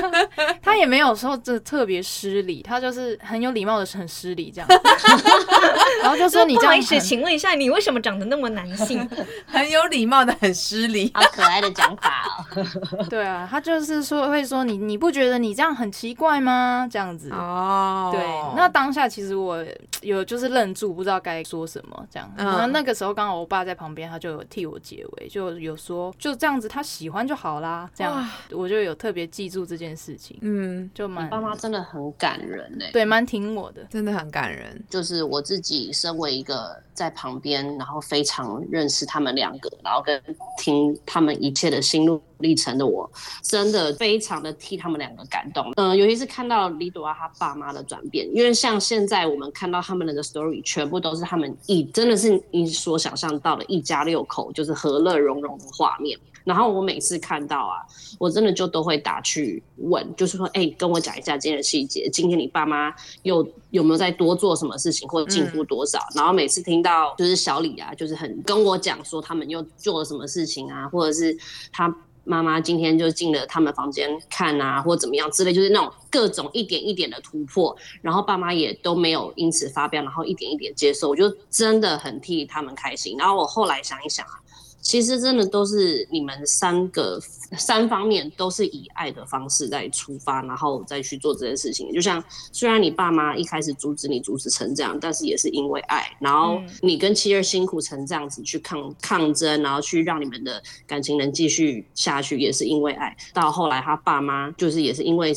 [0.62, 4.68] 他也没有说这特别失礼，他就是很有礼貌的很失礼这样，
[6.02, 9.08] 然后就说你不好意思，这样很请问一下，你为什么长得那么男性？
[9.48, 11.12] 很有礼貌的，很失礼。
[11.14, 13.06] 好可爱的讲法哦。
[13.10, 16.88] 对啊，他就是说会说你你不觉得你这样很奇怪吗？
[16.90, 17.30] 这样子。
[17.32, 18.22] 哦，对，
[18.56, 19.64] 那当下其实我
[20.04, 22.32] 有就是愣住，不知道该说什么这样。
[22.38, 27.90] 嗯然后那个时候刚好我爸在旁边，他就有替我解围，就有说就这样子，他喜欢就好啦。
[27.96, 33.84] 这样我就有特别记住这件事情，嗯，就蛮爸妈真的很感人呢、对蛮挺我的。
[33.90, 34.84] 真的很感人。
[34.90, 40.22] 就是我自己身为一个在旁边，然后非常认识他们两个，然后跟
[40.58, 43.10] 听他们一切的心路历程的我，
[43.42, 45.74] 真的非常的替他们两个感动。
[45.78, 56.20] 嗯、尤其是看到李朵啊他爸妈的转变，因为像现在我们看到他们的 story，全部都是他们一真的是你所想象到的一家六口就是和乐融融的画面。
[56.44, 57.80] 然后我每次看到啊，
[58.20, 66.00] 我真的就都会打去问，就是说，哎、跟我讲一下今天的细节，今天你爸妈又有没有再多做什么事情，或者进步多少？
[66.14, 71.34] 然后每次听到就是小李啊，就是很跟我讲说他们又做了什么事情啊，或者是
[71.72, 71.88] 他
[72.24, 83.18] 妈妈今天就进了他们房间看啊，或怎么样之类，就是那种各种一点一点的突破，然后爸妈也都没有因此发飙，然后一点一点接受，我就真的很替他们开心。
[83.18, 84.43] 然后我后来想一想啊。
[84.84, 87.18] 其实真的都是你们三个
[87.58, 91.92] 三方面都是以爱的方式在出发，然后再去做这件事情。
[91.94, 92.22] 就像
[92.52, 96.06] 虽然你爸妈一开始阻止你阻止成这样，但是也是因为爱。
[96.20, 103.16] 然后你跟妻儿辛苦成这样子去抗抗争，然后去让你们的感情能继续下去，也是因为爱。
[103.34, 105.34] 到后来他爸妈就是也是因为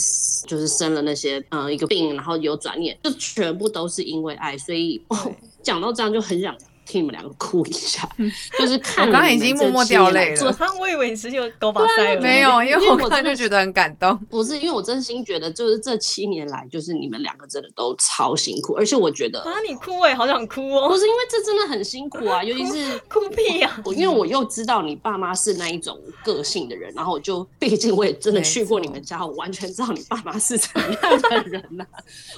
[0.47, 4.59] 就是生了那些嗯一个病，然后有转念，就全部都是因为爱。
[4.59, 5.01] 所以
[5.63, 6.53] 讲到这样就很想。
[6.87, 8.09] 替你们两个哭一下，
[8.59, 10.57] 就是看我刚刚已经默默掉泪了。
[10.79, 14.17] 我以为你是有狗把塞了，没有，因为我看就觉得很感动。
[14.31, 20.89] 不是，因为我真心觉得，就是这七年来，就是你们两个真的都超辛苦，而且我觉得啊，你哭哎，好想哭哦。
[20.89, 23.83] 不是因为这真的很辛苦啊， 尤其是哭屁呀。
[23.97, 31.85] 因为我又知道你爸妈是那一种个性的人，然后我就毕竟我也真的去过你们家，我完全知道你爸妈是怎样的人呐。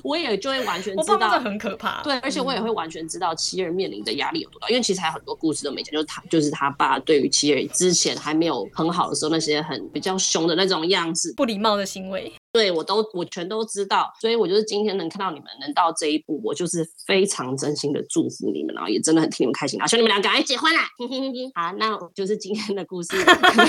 [0.02, 2.02] 我也就会完全知道很可怕。
[2.02, 4.37] 对，而且我也会完全知道妻儿面临的压力。
[4.40, 4.68] 有多大？
[4.68, 12.32] 因为其实还有很多故事都没讲，就是他，就是他爸对于妻儿之前还没有很好的时候，那些很比较凶的那种样子，不礼貌的行为。
[12.58, 20.80] 对我都我全都知道，所以我就是今天能看到你们能到这一步，我就是非常真心的祝福你们，然后也真的很替你们开心，然后希望你们俩赶快结婚啦！
[21.54, 23.16] 好，那就是今天的故事。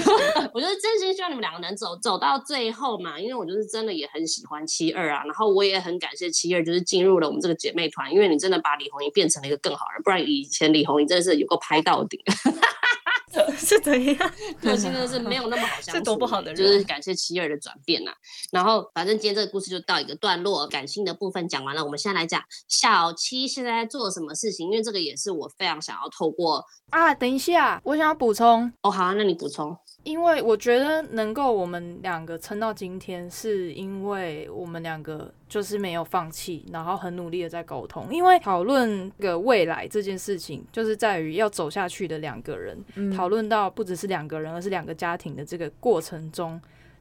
[0.56, 12.20] 我就是真心希望你们两个能走走到最后嘛，因为我就是真的也很喜欢七二啊，然后我也很感谢七二，就是进入了我们这个姐妹团，因为你真的把李红英变成了一个更好人，不然以前李红英真的是有个拍到顶。
[13.56, 14.34] 是怎样？
[14.60, 16.56] 个性真的是没有那么好相处，是多不好的人。
[16.56, 18.12] 就是感谢七二的转变呐。
[18.52, 21.84] 然后，反正今天这个故事就到一个段落，感性的部分讲完了。
[21.84, 27.14] 我们现在来讲小七现在在做什么事情，因为这个也是我非常想要透过啊。
[27.14, 28.72] 等一下，我想要补充。
[28.82, 29.76] 哦，好，那你补充。
[30.04, 38.08] 因为我觉得能够我们两个撑到今天，是因为我们两个就是没有放弃，然后很努力的在沟通。
[38.10, 46.60] 因为讨论个未来这件事情，就是在于要走下去的两个人，讨论到不只是两个人，而是两个家庭的这个过程中，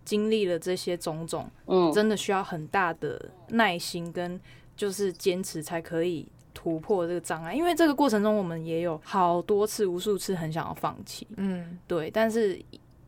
[0.09, 4.41] 经历了这些种种，嗯，真的需要很大的耐心跟
[4.77, 7.55] 就是坚持才可以突破这个障碍。
[7.55, 12.59] 因为这个过程中，我们也有好多次、无数次很想要放弃，嗯，对，但是。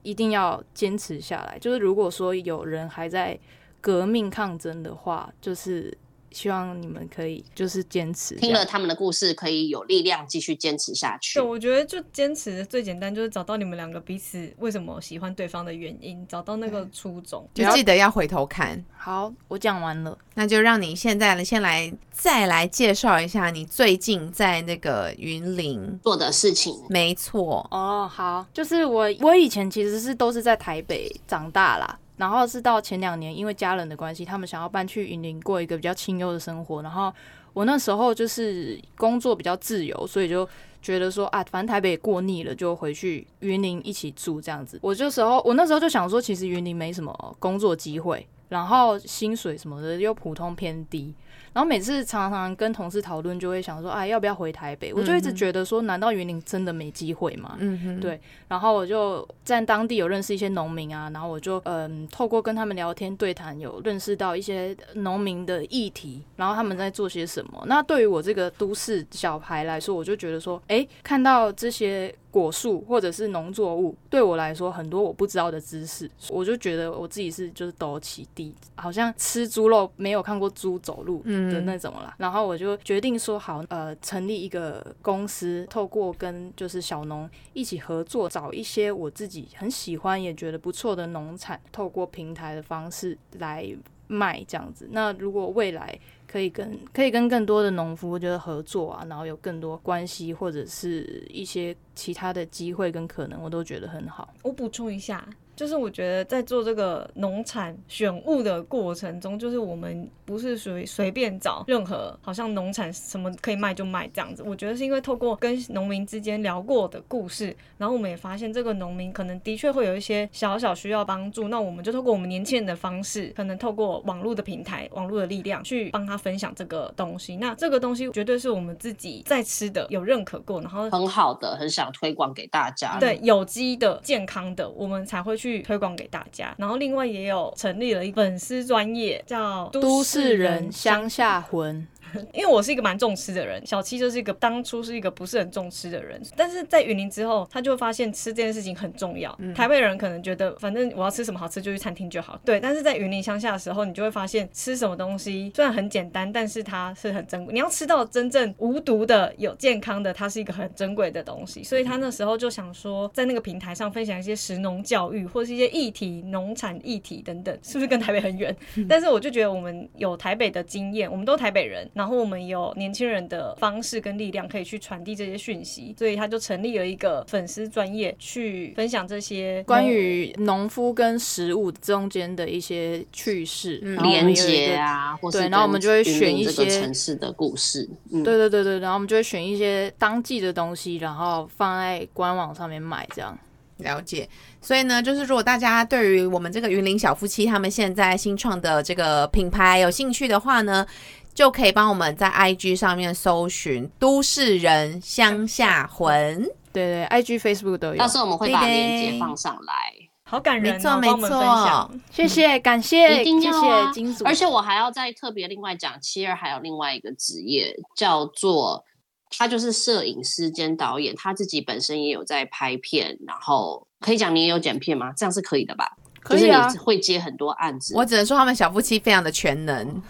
[0.02, 1.58] 一定要坚持下来。
[1.58, 3.38] 就是如果说有人还在
[3.82, 5.94] 革命抗争的话，就是
[6.32, 8.34] 希望你们可以就是坚持。
[8.36, 11.38] 听了他们的故事，可以有力量继续坚持下去。
[11.38, 17.48] 对，我觉得就坚持最简单，就是找到你们两个彼此为什么喜欢对方的原因，找到那个初衷。
[17.54, 18.84] 就记得要回头看。
[18.96, 26.74] 好，我讲完了，那就让你现在先来再来介绍一下你最近在那个云林做的事情。
[26.88, 37.12] 没错，哦，好，就是我我以前其实是都是在台北长大啦，然后是到前两年因为家人的关系，他们想要搬去云林过一个比较清幽的生活，然后
[37.54, 40.48] 我那时候就是工作比较自由，所以就
[40.82, 44.78] 觉得说啊，反正台北过腻了，就回去云林一起住这样子。
[44.82, 48.24] 我就时候我那时候就想说，其实云林没什么工作机会。
[48.50, 51.14] 然后薪水什么的又普通偏低，
[51.52, 54.92] 然后每次常常跟同事讨论，就会想说，哎，要不要回台北？
[54.94, 57.56] 我就一直觉得说，难道云林真的没机会吗？
[57.58, 58.20] 嗯哼，对。
[58.48, 67.64] 然后我就在当地有认识一些农民啊，然后我就嗯，透过跟他们聊天对谈，有认识到一些农民的议题，然后他们在做些什么。
[67.66, 72.14] 那对于我这个都市小孩来说，我就觉得说，哎，看到这些。
[72.32, 82.14] 果树或者是农作物，对我来说很多我不知道的知识，我就觉得我自己是就是斗起地，好像吃猪肉没有看过猪走路的那种啦。
[82.18, 93.66] 然后我就决定说好，呃，成立一个公司，透过跟就是小农一起合作，找一些我自己很喜欢也觉得不错的农产，透过平台的方式来
[94.08, 94.88] 卖这样子。
[94.90, 95.98] 那如果未来。
[96.30, 104.32] 可以跟可以跟更多的农夫就是合作啊，然后有更多关系或者是一些其他的机会跟可能，我都觉得很好。
[104.44, 105.28] 我补充一下。
[105.60, 114.42] 就是我觉得在做这个农产选物的过程中，就是我们不是属于随便找任何好像农产什么可以卖就卖这样子。
[114.42, 121.48] 我觉得是因为透过跟农民之间聊过的故事，然后我们也发现这个农民可能的确会有一些小小需要帮助。
[121.48, 127.36] 那我们就透过我们年轻人的方式，可能透过网络的平台、网络的力量去帮他分享这个东西。
[127.36, 132.98] 那这个东西绝对是我们自己在吃的，有认可过，然后很好的，很想推广给大家。
[132.98, 135.49] 对，有机的、健康的，我们才会去。
[135.58, 141.86] 推广给大家，然后另外也有成立了一粉丝专业叫都市人乡下魂。
[142.32, 149.36] 因为我是一个蛮重吃的人，小七就是一个当初是一个不是很重吃的人，但是在云林之后，他就会发现吃这件事情很重要。
[149.54, 152.60] 台北人可能觉得反正我要吃什么好吃就去餐厅就好，对。
[152.60, 157.52] 但是在云林乡下的时候，你就会发现吃什么东西虽然很简单，但是它是很珍贵。
[157.52, 161.62] 你要吃到真正无毒的、有健康的，它是一个很珍贵的东西。
[161.62, 168.54] 所以他那时候就想说，在那个平台上分享一些食农教育或是一些议题、农产议题等等，是不是跟台北很远？
[168.88, 187.86] 但是我就觉得我们有台北的经验，我们都台北人，然后我们有年轻人的方式跟力量可以去传递这些讯息，所以他就成立了一个粉丝专业去分享这些关于农夫跟食物中间的一些趣事、连接啊，或是对然后我们就会选一些城市的故事。
[188.10, 193.38] 嗯，对对对对，然后我们就会选一些当季的东西，然后放在官网上面买，这样。
[193.82, 194.28] 了解，
[194.60, 200.86] 所以呢，就是如果大家对于我们这个云林小夫妻他们现在新创的这个品牌有兴趣的话呢，
[201.34, 208.06] 就可以帮我们在 IG 上面搜寻“都市人乡下魂对对，IG、Facebook 都有到。
[208.06, 209.92] 时候我们会把链接放上来。
[210.24, 212.00] 好感人、哦，没错帮我们分没享错。
[212.12, 214.24] 谢谢，感谢，一定谢要啊谢金主。
[214.24, 218.84] 而且我还要再特别另外讲，七二还有另外一个职业叫做，
[219.28, 225.12] 他就是摄影师兼导演，他自己本身也有在拍片，然后可以讲你也有剪片吗？
[225.16, 225.96] 这样是可以的吧？
[226.22, 227.94] 可以啊就是你会接很多案子。”。
[227.98, 230.00] 我只能说他们小夫妻非常的全能，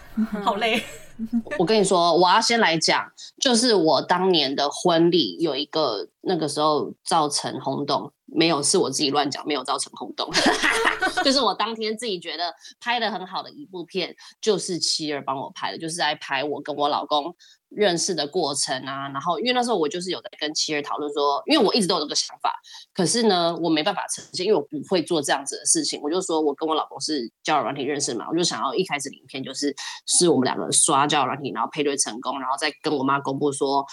[0.43, 0.83] 好累，
[1.57, 10.29] 我跟你说，我要先来讲，就是我当年的婚礼有一个那个时候造成轰动，没有是我自己乱讲，没有造成轰动，
[11.23, 17.35] 就是我当天自己觉得拍的很好的一部片，就是妻儿帮我拍的，就是在拍我跟我老公
[17.71, 19.09] 认识的过程啊。
[19.09, 22.53] 然后因为那时候我就是有在跟妻儿讨论说，因为我一直都有这个想法，
[22.93, 25.99] 可是呢，我没办法呈现，因为我不会做这样子的事情。
[26.01, 33.85] 我就说我跟我老公是交友软体认识嘛，我就想要一开始影片就是是我们两个刷交友软体，然后配对成功，然后再跟我妈公布说，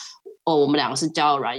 [0.44, 1.56] 哦，我们两个是交友软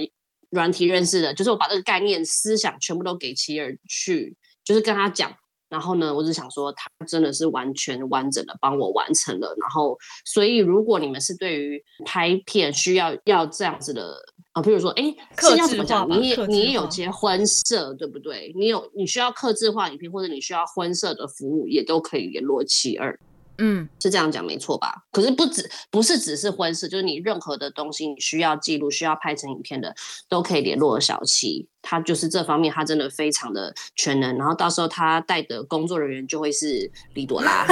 [0.49, 5.31] 软体认识的，就是我把这个概念思想全部都给妻儿去，就是跟他讲。
[5.69, 9.55] 然后呢，我只想说，他真的是完全完整的帮我完成了。
[9.59, 14.15] 然后，所以如果你们是对于拍片需要要这样子的
[14.53, 16.21] 啊，比如说，哎，客是要怎么制化吧讲？
[16.21, 18.51] 你也你也有化接婚摄，对不对？
[18.57, 23.17] 你有你需要克制化影片，或者你需要婚摄的服务，也都可以联络其二。
[23.59, 25.03] 嗯，是这样讲没错吧？
[25.11, 29.93] 可是不只不是只是婚事，就是你任何的东西你需要记录、需要拍成影片的，
[30.27, 31.67] 都可以联络小七。
[31.81, 34.37] 他就是这方面，他真的非常的全能。
[34.37, 37.65] 然后到时候他带的工作人员就会是李朵拉，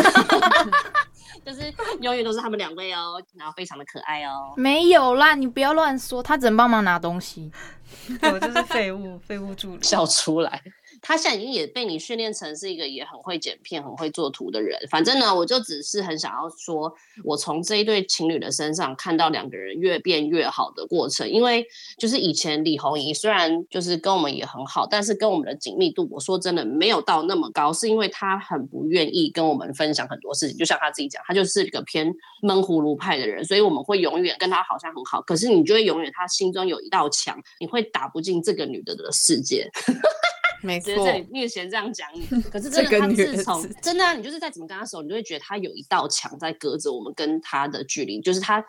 [1.45, 1.61] 就是
[2.01, 4.53] 永远都是他们两位哦，然后非常的可爱哦。
[4.55, 7.51] 没有啦，你不要乱说，他只能帮忙拿东西。
[8.21, 9.83] 我就是废物，废物助理。
[9.83, 10.61] 笑出来。
[11.07, 14.77] 他现在已经也被你训练成是一个也很会剪片、很会做图的人。
[14.91, 16.93] 反正呢，我就只是很想要说，
[17.23, 21.29] 我从这一对情侣的身上看到两个人越变越好的过程。
[21.29, 21.65] 因为
[21.97, 30.57] 就是以前李红怡虽然就是跟我们也很好，但是跟我们的紧密度，我说真的没有到那么高，是因为他很不愿意跟我们分享很多事情。
[30.57, 39.71] 就像他自己讲，他就是一个偏闷葫芦派的人，所以我们会永远跟他好像很好，可是你就会永远他心中有一道墙，你会打不进这个女的的世界。
[40.67, 48.61] 没错直接在，你面前这样讲你， 可是真的，他自从真的、啊，你就是再怎么跟他熟，你就会觉得他有一道墙在隔着我们跟他的距离，就是他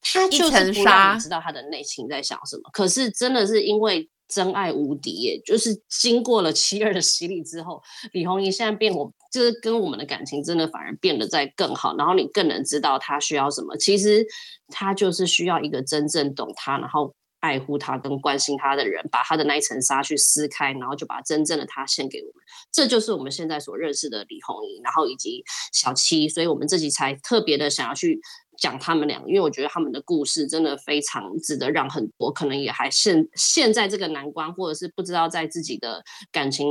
[0.00, 2.62] 他一就是层不让纱你知道他的内心在想什么。
[2.72, 7.82] 可是真的是因为真爱无敌耶，就是经过了七二的洗礼之后，
[8.12, 13.76] 李红怡现在变我，就是跟我们的感情真的反而变得在更好，然后你更能知道他需要什么。
[13.76, 14.26] 其实
[14.68, 17.14] 他就是需要一个真正懂他，然后。
[17.44, 22.42] 爱护他跟关心他的人，把他的那一层纱去撕开，然后就把真正的他献给我们。
[22.72, 28.18] 这就是我们现在所认识的李红英，然后以及小七，所以我们这集才特别的想要去
[28.56, 36.66] 讲他们俩，因为我觉得他们的故事真的非常值得让很多可能也还现现在这个难关，或者是不知道在自己的感情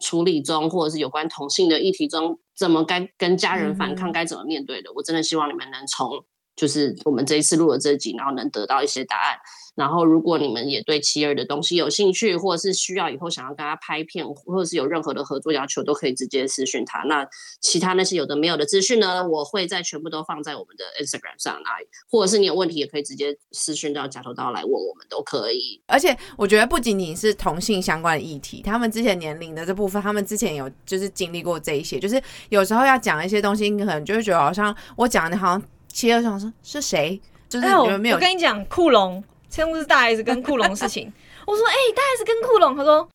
[0.00, 4.90] 处理中，或者是有关同性的议题中，怎么该跟家人反抗，嗯该怎么面对的。
[4.94, 6.24] 我真的希望你们能从
[6.56, 9.36] 就是我们这一次录的这集，然后能得到一些答案。
[9.76, 17.00] 然后，如果你们也对七二的东西有兴趣，或者是需要以后想要跟他拍片，或者是有任何的合作要求，都可以直接私讯他。
[17.00, 17.28] 那
[17.60, 21.70] 其他那些有的没有的资讯呢，我会再全部都放在我们的 Instagram 上来，
[22.10, 25.78] 或者是你有问题也可以直接私讯到假头刀来问我们都可以。
[25.86, 32.18] 而且我觉得不仅仅是同性相关的议题，他们之前年龄的这部分，他们之前有就是经历过这一些，就是
[32.48, 35.62] 有时候要讲一些东西，你可能就会觉得好像我讲的好像
[35.92, 37.66] 七二想说是谁，就是
[37.98, 39.22] 没有我跟你讲，库龙，
[39.64, 41.12] 上次是大 S 跟库龙的事情。
[41.46, 43.08] 我说，哎、大 S 跟库龙，他说，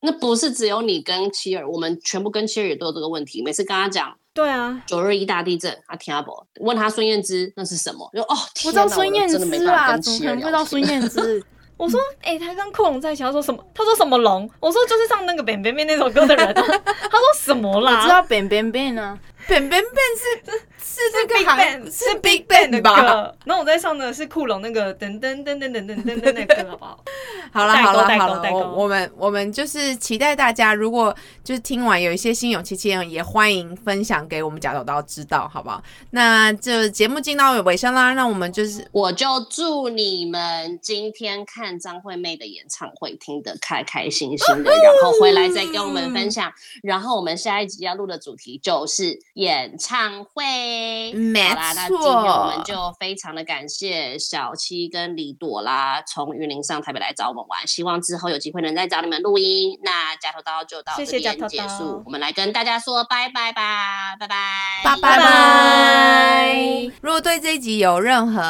[0.00, 3.42] 那不是只有你跟妻儿，我们全部跟妻儿也都有这个问题。
[3.42, 8.10] 每次跟他讲对啊，九二一大地震，他听不懂，问他孙燕姿那是什么？
[8.12, 11.42] 就哦，我知道孙燕我真的没姿啊，办法跟怎么妻儿聊可能不知道孙燕姿？
[11.78, 13.64] 我说，哎、他跟库龙在一起，他说什么？
[13.74, 14.48] 他说什么龙？
[14.60, 16.52] 我说就是唱那个《扁扁扁》那首歌的人。
[16.54, 18.02] 他说什么我啦？
[18.02, 19.18] 知道 Ben Ben Ben 啊
[19.48, 23.00] ，Ben Ben Ben 是是这个 Big 行 Bang 是 Big Bang 的吧？
[23.00, 27.04] 歌，然后我在唱的是库龙那个噔噔噔噔噔噔噔噔那个歌，好不好？
[27.52, 35.82] 好了代沟好了好了，代沟我我们我们就是期待大家，如果就是听完有一些心有戚戚焉，也欢迎分享给我们假手刀知道，好不好？
[36.10, 46.52] 那这节目进到尾声啦，那我们就是我就祝你们今天看张惠妹的演唱会听得开开心心的，然后回来再跟我们分享。
[46.82, 50.73] 然后我们下一集要录的主题就是演唱会。
[51.12, 59.78] 没好啦，那今天我们，就非常的感谢小七跟李朵啦从云林上台北来找我们玩，希望之后有机会能再找你们录音。
[59.82, 64.36] 那夹头刀就到谢这边结束，我们来跟大家说拜拜吧，拜拜，
[64.82, 66.54] 拜拜拜。
[67.00, 68.42] 如果对这一集有任何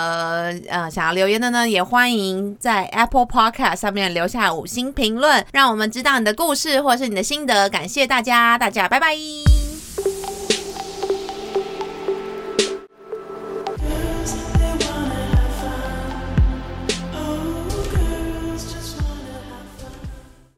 [0.68, 7.64] 呃想要留言的呢，也欢迎在 Apple Podcast 上面留下五星评论，让我们知道你的故事或是你的心得。
[7.74, 9.63] 感谢大家，大家拜拜。